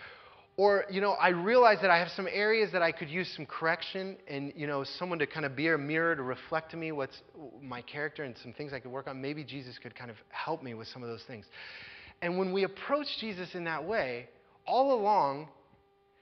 or, 0.59 0.85
you 0.90 1.02
know, 1.02 1.12
I 1.12 1.28
realize 1.28 1.78
that 1.82 1.90
I 1.90 1.98
have 1.98 2.09
some 2.16 2.26
areas 2.30 2.72
that 2.72 2.80
I 2.80 2.90
could 2.90 3.11
use 3.11 3.30
some 3.37 3.44
correction 3.44 4.16
and, 4.26 4.52
you 4.56 4.66
know, 4.66 4.85
someone 4.98 5.18
to 5.18 5.26
kind 5.26 5.44
of 5.44 5.54
be 5.54 5.68
a 5.68 5.76
mirror 5.76 6.16
to 6.16 6.22
reflect 6.22 6.70
to 6.70 6.78
me 6.78 6.92
what's 6.92 7.20
my 7.62 7.82
character 7.82 8.24
and 8.24 8.35
some 8.42 8.54
things 8.54 8.72
I 8.72 8.80
could 8.80 8.90
work 8.90 9.06
on. 9.06 9.20
Maybe 9.20 9.44
Jesus 9.44 9.78
could 9.78 9.94
kind 9.94 10.11
of 10.11 10.16
help 10.30 10.62
me 10.62 10.72
with 10.72 10.88
some 10.88 11.02
of 11.02 11.11
those 11.11 11.22
things. 11.26 11.44
And 12.22 12.38
when 12.38 12.54
we 12.54 12.64
approach 12.64 13.06
Jesus 13.20 13.54
in 13.54 13.64
that 13.64 13.85
way, 13.85 14.28
all 14.66 14.98
along, 14.98 15.48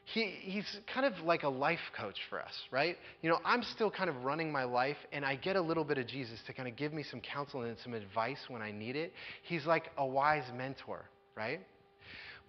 he, 0.06 0.34
he's 0.40 0.66
kind 0.92 1.06
of 1.06 1.24
like 1.24 1.44
a 1.44 1.48
life 1.48 1.78
coach 1.98 2.16
for 2.28 2.40
us, 2.40 2.52
right? 2.70 2.96
You 3.22 3.30
know, 3.30 3.38
I'm 3.44 3.62
still 3.62 3.90
kind 3.90 4.10
of 4.10 4.24
running 4.24 4.52
my 4.52 4.64
life, 4.64 4.98
and 5.12 5.24
I 5.24 5.36
get 5.36 5.56
a 5.56 5.60
little 5.60 5.84
bit 5.84 5.96
of 5.96 6.06
Jesus 6.06 6.38
to 6.46 6.52
kind 6.52 6.68
of 6.68 6.76
give 6.76 6.92
me 6.92 7.04
some 7.10 7.20
counsel 7.20 7.62
and 7.62 7.76
some 7.82 7.94
advice 7.94 8.38
when 8.48 8.60
I 8.60 8.70
need 8.70 8.96
it. 8.96 9.12
He's 9.44 9.64
like 9.64 9.84
a 9.96 10.06
wise 10.06 10.44
mentor, 10.54 11.06
right? 11.34 11.60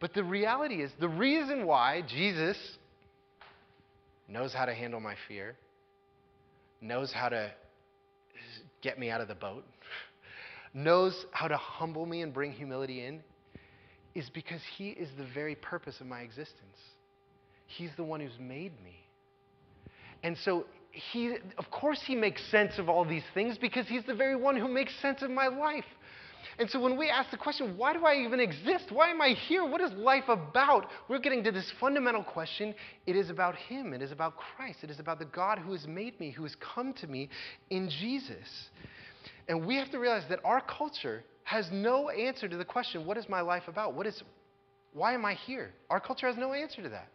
But 0.01 0.13
the 0.13 0.23
reality 0.23 0.83
is, 0.83 0.91
the 0.99 1.07
reason 1.07 1.65
why 1.65 2.01
Jesus 2.07 2.57
knows 4.27 4.53
how 4.53 4.65
to 4.65 4.73
handle 4.73 4.99
my 4.99 5.15
fear, 5.27 5.55
knows 6.81 7.13
how 7.13 7.29
to 7.29 7.51
get 8.81 8.99
me 8.99 9.09
out 9.09 9.21
of 9.21 9.29
the 9.29 9.35
boat, 9.35 9.63
knows 10.73 11.25
how 11.31 11.47
to 11.47 11.55
humble 11.55 12.05
me 12.05 12.21
and 12.21 12.33
bring 12.33 12.51
humility 12.51 13.05
in, 13.05 13.23
is 14.13 14.29
because 14.33 14.61
He 14.77 14.89
is 14.89 15.07
the 15.17 15.25
very 15.33 15.55
purpose 15.55 16.01
of 16.01 16.07
my 16.07 16.19
existence. 16.19 16.77
He's 17.65 17.91
the 17.97 18.03
one 18.03 18.19
who's 18.19 18.39
made 18.39 18.73
me. 18.83 18.95
And 20.23 20.37
so, 20.43 20.65
he, 20.91 21.35
of 21.57 21.69
course, 21.71 22.01
He 22.05 22.15
makes 22.15 22.41
sense 22.49 22.77
of 22.77 22.89
all 22.89 23.05
these 23.05 23.23
things 23.33 23.57
because 23.57 23.87
He's 23.87 24.03
the 24.05 24.15
very 24.15 24.35
one 24.35 24.55
who 24.55 24.67
makes 24.67 24.93
sense 25.01 25.21
of 25.21 25.29
my 25.29 25.47
life. 25.47 25.85
And 26.57 26.69
so 26.69 26.79
when 26.79 26.97
we 26.97 27.09
ask 27.09 27.31
the 27.31 27.37
question, 27.37 27.77
why 27.77 27.91
do 27.91 28.05
I 28.05 28.15
even 28.25 28.39
exist? 28.39 28.85
Why 28.89 29.09
am 29.09 29.21
I 29.21 29.29
here? 29.47 29.65
What 29.65 29.81
is 29.81 29.91
life 29.93 30.29
about? 30.29 30.87
We're 31.09 31.19
getting 31.19 31.43
to 31.43 31.51
this 31.51 31.69
fundamental 31.81 32.23
question. 32.23 32.73
It 33.05 33.17
is 33.17 33.29
about 33.29 33.55
Him. 33.55 33.93
It 33.93 34.01
is 34.01 34.13
about 34.13 34.37
Christ. 34.37 34.79
It 34.83 34.89
is 34.89 34.99
about 34.99 35.19
the 35.19 35.25
God 35.25 35.59
who 35.59 35.73
has 35.73 35.85
made 35.85 36.17
me, 36.19 36.31
who 36.31 36.43
has 36.43 36.55
come 36.55 36.93
to 36.93 37.07
me 37.07 37.29
in 37.69 37.89
Jesus. 37.89 38.69
And 39.49 39.65
we 39.65 39.75
have 39.75 39.91
to 39.91 39.99
realize 39.99 40.23
that 40.29 40.39
our 40.45 40.61
culture 40.61 41.23
has 41.43 41.67
no 41.71 42.09
answer 42.09 42.47
to 42.47 42.57
the 42.57 42.65
question, 42.65 43.05
what 43.05 43.17
is 43.17 43.27
my 43.27 43.41
life 43.41 43.63
about? 43.67 43.93
What 43.93 44.07
is, 44.07 44.23
why 44.93 45.13
am 45.13 45.25
I 45.25 45.33
here? 45.33 45.71
Our 45.89 45.99
culture 45.99 46.27
has 46.27 46.37
no 46.37 46.53
answer 46.53 46.81
to 46.81 46.89
that. 46.89 47.09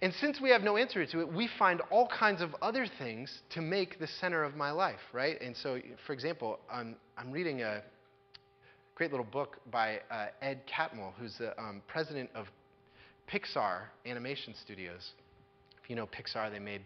And 0.00 0.12
since 0.20 0.40
we 0.40 0.50
have 0.50 0.62
no 0.62 0.76
answer 0.76 1.04
to 1.04 1.20
it, 1.20 1.32
we 1.32 1.48
find 1.58 1.80
all 1.90 2.08
kinds 2.08 2.40
of 2.42 2.54
other 2.62 2.86
things 2.98 3.42
to 3.50 3.60
make 3.60 3.98
the 3.98 4.06
center 4.06 4.44
of 4.44 4.56
my 4.56 4.70
life, 4.70 5.00
right? 5.12 5.40
And 5.40 5.56
so, 5.56 5.80
for 6.06 6.12
example, 6.12 6.58
I'm, 6.70 6.96
I'm 7.16 7.30
reading 7.30 7.62
a, 7.62 7.82
great 8.94 9.10
little 9.10 9.26
book 9.26 9.58
by 9.70 10.00
uh, 10.10 10.26
Ed 10.42 10.60
Catmull, 10.66 11.12
who's 11.18 11.36
the 11.38 11.58
um, 11.60 11.82
president 11.88 12.30
of 12.34 12.46
Pixar 13.28 13.84
Animation 14.06 14.54
Studios. 14.62 15.12
If 15.82 15.90
you 15.90 15.96
know 15.96 16.06
Pixar, 16.06 16.52
they 16.52 16.58
made 16.58 16.82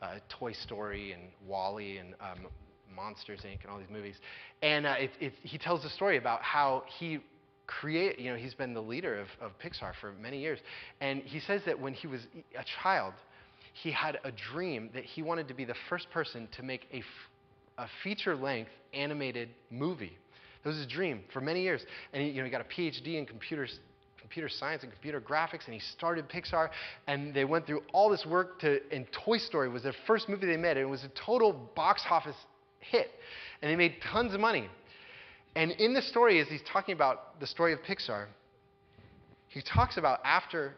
uh, 0.00 0.20
Toy 0.38 0.52
Story 0.52 1.12
and 1.12 1.24
WALL-E 1.46 1.98
and 1.98 2.14
um, 2.20 2.46
Monsters 2.94 3.40
Inc. 3.40 3.62
and 3.62 3.70
all 3.70 3.78
these 3.78 3.90
movies. 3.90 4.14
And 4.62 4.86
uh, 4.86 4.94
it, 4.98 5.10
it, 5.20 5.32
he 5.42 5.58
tells 5.58 5.82
the 5.82 5.90
story 5.90 6.16
about 6.16 6.40
how 6.42 6.84
he 6.98 7.18
create, 7.66 8.18
you 8.18 8.30
know, 8.30 8.36
he's 8.36 8.54
been 8.54 8.74
the 8.74 8.82
leader 8.82 9.18
of, 9.18 9.28
of 9.40 9.52
Pixar 9.58 9.92
for 10.00 10.12
many 10.12 10.38
years. 10.38 10.58
And 11.00 11.22
he 11.22 11.40
says 11.40 11.62
that 11.66 11.78
when 11.78 11.94
he 11.94 12.06
was 12.06 12.20
a 12.58 12.64
child, 12.82 13.14
he 13.72 13.90
had 13.90 14.18
a 14.24 14.30
dream 14.52 14.90
that 14.94 15.04
he 15.04 15.22
wanted 15.22 15.48
to 15.48 15.54
be 15.54 15.64
the 15.64 15.74
first 15.88 16.10
person 16.10 16.48
to 16.56 16.62
make 16.62 16.86
a, 16.92 17.02
a 17.82 17.86
feature 18.02 18.36
length 18.36 18.70
animated 18.92 19.48
movie 19.70 20.16
it 20.64 20.68
was 20.68 20.78
his 20.78 20.86
dream 20.86 21.20
for 21.32 21.40
many 21.40 21.62
years. 21.62 21.84
And 22.12 22.22
he, 22.22 22.30
you 22.30 22.38
know, 22.38 22.44
he 22.44 22.50
got 22.50 22.62
a 22.62 22.64
PhD 22.64 23.18
in 23.18 23.26
computers, 23.26 23.78
computer 24.18 24.48
science 24.48 24.82
and 24.82 24.90
computer 24.90 25.20
graphics, 25.20 25.66
and 25.66 25.74
he 25.74 25.80
started 25.80 26.28
Pixar. 26.28 26.70
And 27.06 27.34
they 27.34 27.44
went 27.44 27.66
through 27.66 27.82
all 27.92 28.08
this 28.08 28.24
work 28.26 28.60
to, 28.60 28.80
and 28.90 29.06
Toy 29.24 29.38
Story 29.38 29.68
was 29.68 29.82
their 29.82 29.94
first 30.06 30.28
movie 30.28 30.46
they 30.46 30.56
made. 30.56 30.78
And 30.78 30.80
it 30.80 30.88
was 30.88 31.04
a 31.04 31.10
total 31.26 31.52
box 31.52 32.02
office 32.08 32.36
hit. 32.80 33.10
And 33.60 33.70
they 33.70 33.76
made 33.76 33.96
tons 34.10 34.32
of 34.32 34.40
money. 34.40 34.68
And 35.56 35.70
in 35.72 35.94
the 35.94 36.02
story, 36.02 36.40
as 36.40 36.48
he's 36.48 36.62
talking 36.70 36.94
about 36.94 37.40
the 37.40 37.46
story 37.46 37.72
of 37.72 37.80
Pixar, 37.82 38.26
he 39.48 39.62
talks 39.62 39.96
about 39.96 40.20
after 40.24 40.74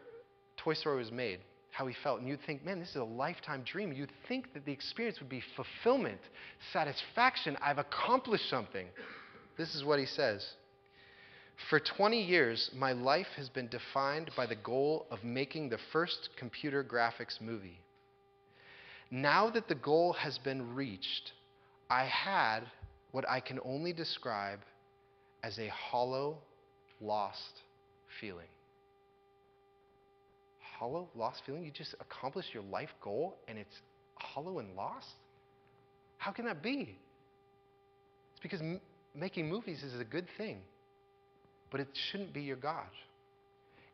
Toy 0.57 0.73
Story 0.73 0.97
was 0.97 1.11
made, 1.11 1.39
how 1.71 1.87
he 1.87 1.95
felt. 2.03 2.19
And 2.19 2.27
you'd 2.27 2.41
think, 2.45 2.63
man, 2.63 2.79
this 2.79 2.89
is 2.89 2.97
a 2.97 3.03
lifetime 3.03 3.63
dream. 3.65 3.91
You'd 3.91 4.11
think 4.27 4.53
that 4.53 4.65
the 4.65 4.71
experience 4.71 5.19
would 5.19 5.29
be 5.29 5.41
fulfillment, 5.55 6.19
satisfaction. 6.73 7.57
I've 7.61 7.79
accomplished 7.79 8.49
something. 8.49 8.87
This 9.57 9.73
is 9.73 9.83
what 9.83 9.99
he 9.99 10.05
says 10.05 10.45
For 11.71 11.79
20 11.79 12.21
years, 12.21 12.69
my 12.75 12.91
life 12.91 13.27
has 13.35 13.49
been 13.49 13.67
defined 13.67 14.29
by 14.37 14.45
the 14.45 14.55
goal 14.55 15.07
of 15.09 15.23
making 15.23 15.69
the 15.69 15.79
first 15.91 16.29
computer 16.37 16.83
graphics 16.83 17.41
movie. 17.41 17.79
Now 19.09 19.49
that 19.49 19.67
the 19.67 19.75
goal 19.75 20.13
has 20.13 20.37
been 20.37 20.75
reached, 20.75 21.31
I 21.89 22.05
had 22.05 22.61
what 23.11 23.27
I 23.29 23.39
can 23.39 23.59
only 23.63 23.93
describe 23.93 24.59
as 25.43 25.57
a 25.59 25.67
hollow, 25.67 26.37
lost 27.01 27.61
feeling. 28.19 28.47
Hollow, 30.59 31.07
lost 31.15 31.41
feeling? 31.45 31.63
You 31.63 31.71
just 31.71 31.95
accomplished 31.99 32.53
your 32.53 32.63
life 32.63 32.89
goal 33.01 33.35
and 33.47 33.57
it's 33.57 33.75
hollow 34.15 34.59
and 34.59 34.75
lost? 34.75 35.07
How 36.17 36.31
can 36.31 36.45
that 36.45 36.61
be? 36.61 36.97
It's 38.33 38.41
because 38.41 38.61
making 39.15 39.49
movies 39.49 39.83
is 39.83 39.99
a 39.99 40.03
good 40.03 40.27
thing, 40.37 40.59
but 41.71 41.79
it 41.79 41.87
shouldn't 42.11 42.33
be 42.33 42.41
your 42.41 42.57
God. 42.57 42.87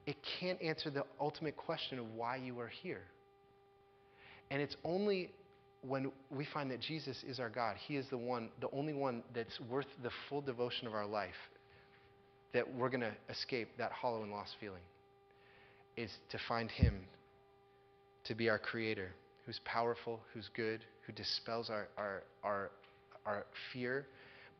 It 0.06 0.18
can't 0.40 0.62
answer 0.62 0.90
the 0.90 1.06
ultimate 1.20 1.56
question 1.56 2.00
of 2.00 2.06
why 2.16 2.36
you 2.38 2.60
are 2.60 2.68
here. 2.68 3.04
And 4.52 4.62
it's 4.62 4.76
only 4.84 5.32
when 5.88 6.12
we 6.30 6.46
find 6.54 6.72
that 6.72 6.80
Jesus 6.80 7.24
is 7.28 7.40
our 7.40 7.50
God, 7.50 7.76
He 7.88 7.98
is 7.98 8.06
the 8.10 8.18
one, 8.18 8.50
the 8.62 8.70
only 8.72 8.94
one 8.94 9.24
that's 9.34 9.60
worth 9.70 9.88
the 10.02 10.12
full 10.30 10.42
devotion 10.42 10.88
of 10.88 10.94
our 10.94 11.06
life, 11.06 11.32
that 12.54 12.74
we're 12.74 12.90
going 12.90 13.02
to 13.02 13.14
escape 13.30 13.70
that 13.78 13.92
hollow 13.92 14.24
and 14.24 14.32
lost 14.32 14.52
feeling. 14.60 14.82
Is 15.96 16.12
to 16.32 16.40
find 16.48 16.72
Him 16.72 17.02
to 18.26 18.36
be 18.36 18.50
our 18.50 18.60
Creator, 18.60 19.12
who's 19.46 19.60
powerful, 19.66 20.20
who's 20.34 20.50
good, 20.56 20.82
who 21.06 21.14
dispels 21.14 21.70
our, 21.70 21.88
our, 21.98 22.24
our, 22.44 22.72
our 23.26 23.46
fear 23.72 24.06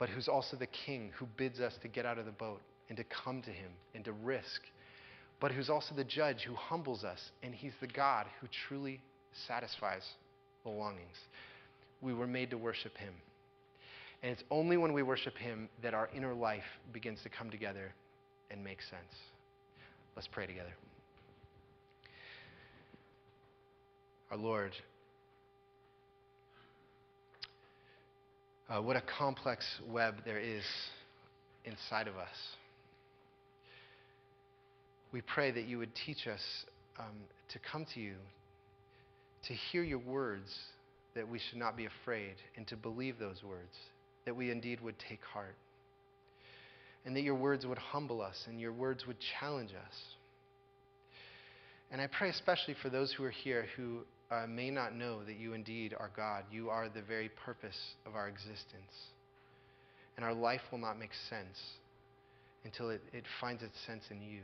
but 0.04 0.10
who's 0.10 0.28
also 0.28 0.58
the 0.58 0.68
king 0.68 1.12
who 1.18 1.26
bids 1.38 1.60
us 1.60 1.74
to 1.82 1.88
get 1.88 2.06
out 2.06 2.18
of 2.18 2.26
the 2.26 2.32
boat 2.32 2.62
and 2.90 2.98
to 2.98 3.04
come 3.06 3.42
to 3.42 3.52
him 3.52 3.72
and 3.96 4.04
to 4.06 4.12
risk, 4.12 4.62
but 5.40 5.52
who's 5.52 5.70
also 5.70 5.96
the 5.96 6.04
judge 6.04 6.44
who 6.46 6.56
humbles 6.56 7.04
us, 7.04 7.20
and 7.42 7.54
he's 7.54 7.74
the 7.80 7.88
God 7.88 8.26
who 8.42 8.48
truly 8.68 9.00
satisfies 9.48 10.04
the 10.64 10.70
longings. 10.70 11.18
We 12.02 12.14
were 12.14 12.28
made 12.28 12.50
to 12.52 12.58
worship 12.58 12.98
him. 12.98 13.14
And 14.22 14.32
it's 14.32 14.44
only 14.50 14.78
when 14.78 14.94
we 14.94 15.04
worship 15.04 15.38
him 15.38 15.70
that 15.82 15.94
our 15.94 16.10
inner 16.16 16.34
life 16.34 16.64
begins 16.94 17.20
to 17.24 17.30
come 17.30 17.50
together 17.50 17.94
and 18.50 18.64
make 18.64 18.82
sense. 18.82 19.16
Let's 20.16 20.28
pray 20.32 20.48
together. 20.48 20.74
Our 24.32 24.38
Lord, 24.38 24.72
uh, 28.70 28.82
what 28.82 28.96
a 28.96 29.04
complex 29.18 29.66
web 29.90 30.16
there 30.26 30.40
is 30.40 30.64
inside 31.66 32.08
of 32.08 32.16
us. 32.16 32.36
We 35.12 35.22
pray 35.22 35.52
that 35.52 35.66
you 35.66 35.78
would 35.78 35.92
teach 36.06 36.26
us 36.28 36.42
um, 36.98 37.14
to 37.50 37.60
come 37.72 37.86
to 37.94 38.00
you, 38.00 38.16
to 39.48 39.54
hear 39.54 39.84
your 39.84 40.00
words, 40.00 40.54
that 41.16 41.28
we 41.28 41.40
should 41.40 41.60
not 41.60 41.78
be 41.78 41.86
afraid, 41.86 42.36
and 42.56 42.68
to 42.68 42.76
believe 42.76 43.20
those 43.20 43.44
words, 43.44 43.76
that 44.26 44.36
we 44.36 44.52
indeed 44.52 44.82
would 44.82 44.96
take 45.10 45.24
heart. 45.34 45.56
And 47.06 47.16
that 47.16 47.22
your 47.22 47.36
words 47.36 47.66
would 47.66 47.78
humble 47.78 48.22
us 48.22 48.46
and 48.48 48.62
your 48.62 48.72
words 48.72 49.06
would 49.06 49.18
challenge 49.40 49.72
us. 49.72 49.96
And 51.92 52.02
I 52.02 52.08
pray 52.08 52.30
especially 52.30 52.76
for 52.82 52.90
those 52.90 53.12
who 53.12 53.26
are 53.26 53.30
here 53.30 53.66
who 53.76 54.00
uh, 54.32 54.48
may 54.48 54.72
not 54.72 54.96
know 54.96 55.24
that 55.26 55.36
you 55.36 55.54
indeed 55.54 55.94
are 56.00 56.10
God. 56.16 56.46
You 56.52 56.70
are 56.70 56.88
the 56.90 57.02
very 57.02 57.30
purpose 57.46 57.78
of 58.06 58.16
our 58.16 58.30
existence. 58.30 59.12
And 60.16 60.26
our 60.26 60.34
life 60.34 60.62
will 60.72 60.80
not 60.80 60.98
make 60.98 61.12
sense 61.30 61.60
until 62.64 62.90
it, 62.90 63.02
it 63.12 63.26
finds 63.42 63.62
its 63.62 63.78
sense 63.86 64.04
in 64.10 64.22
you. 64.22 64.42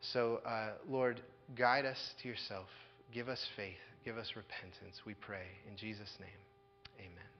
So, 0.00 0.40
uh, 0.44 0.72
Lord, 0.88 1.20
guide 1.56 1.86
us 1.86 2.14
to 2.22 2.28
yourself. 2.28 2.66
Give 3.12 3.28
us 3.28 3.44
faith. 3.56 3.82
Give 4.04 4.18
us 4.18 4.32
repentance, 4.36 5.00
we 5.06 5.14
pray. 5.14 5.46
In 5.68 5.76
Jesus' 5.76 6.12
name, 6.20 6.40
amen. 7.00 7.33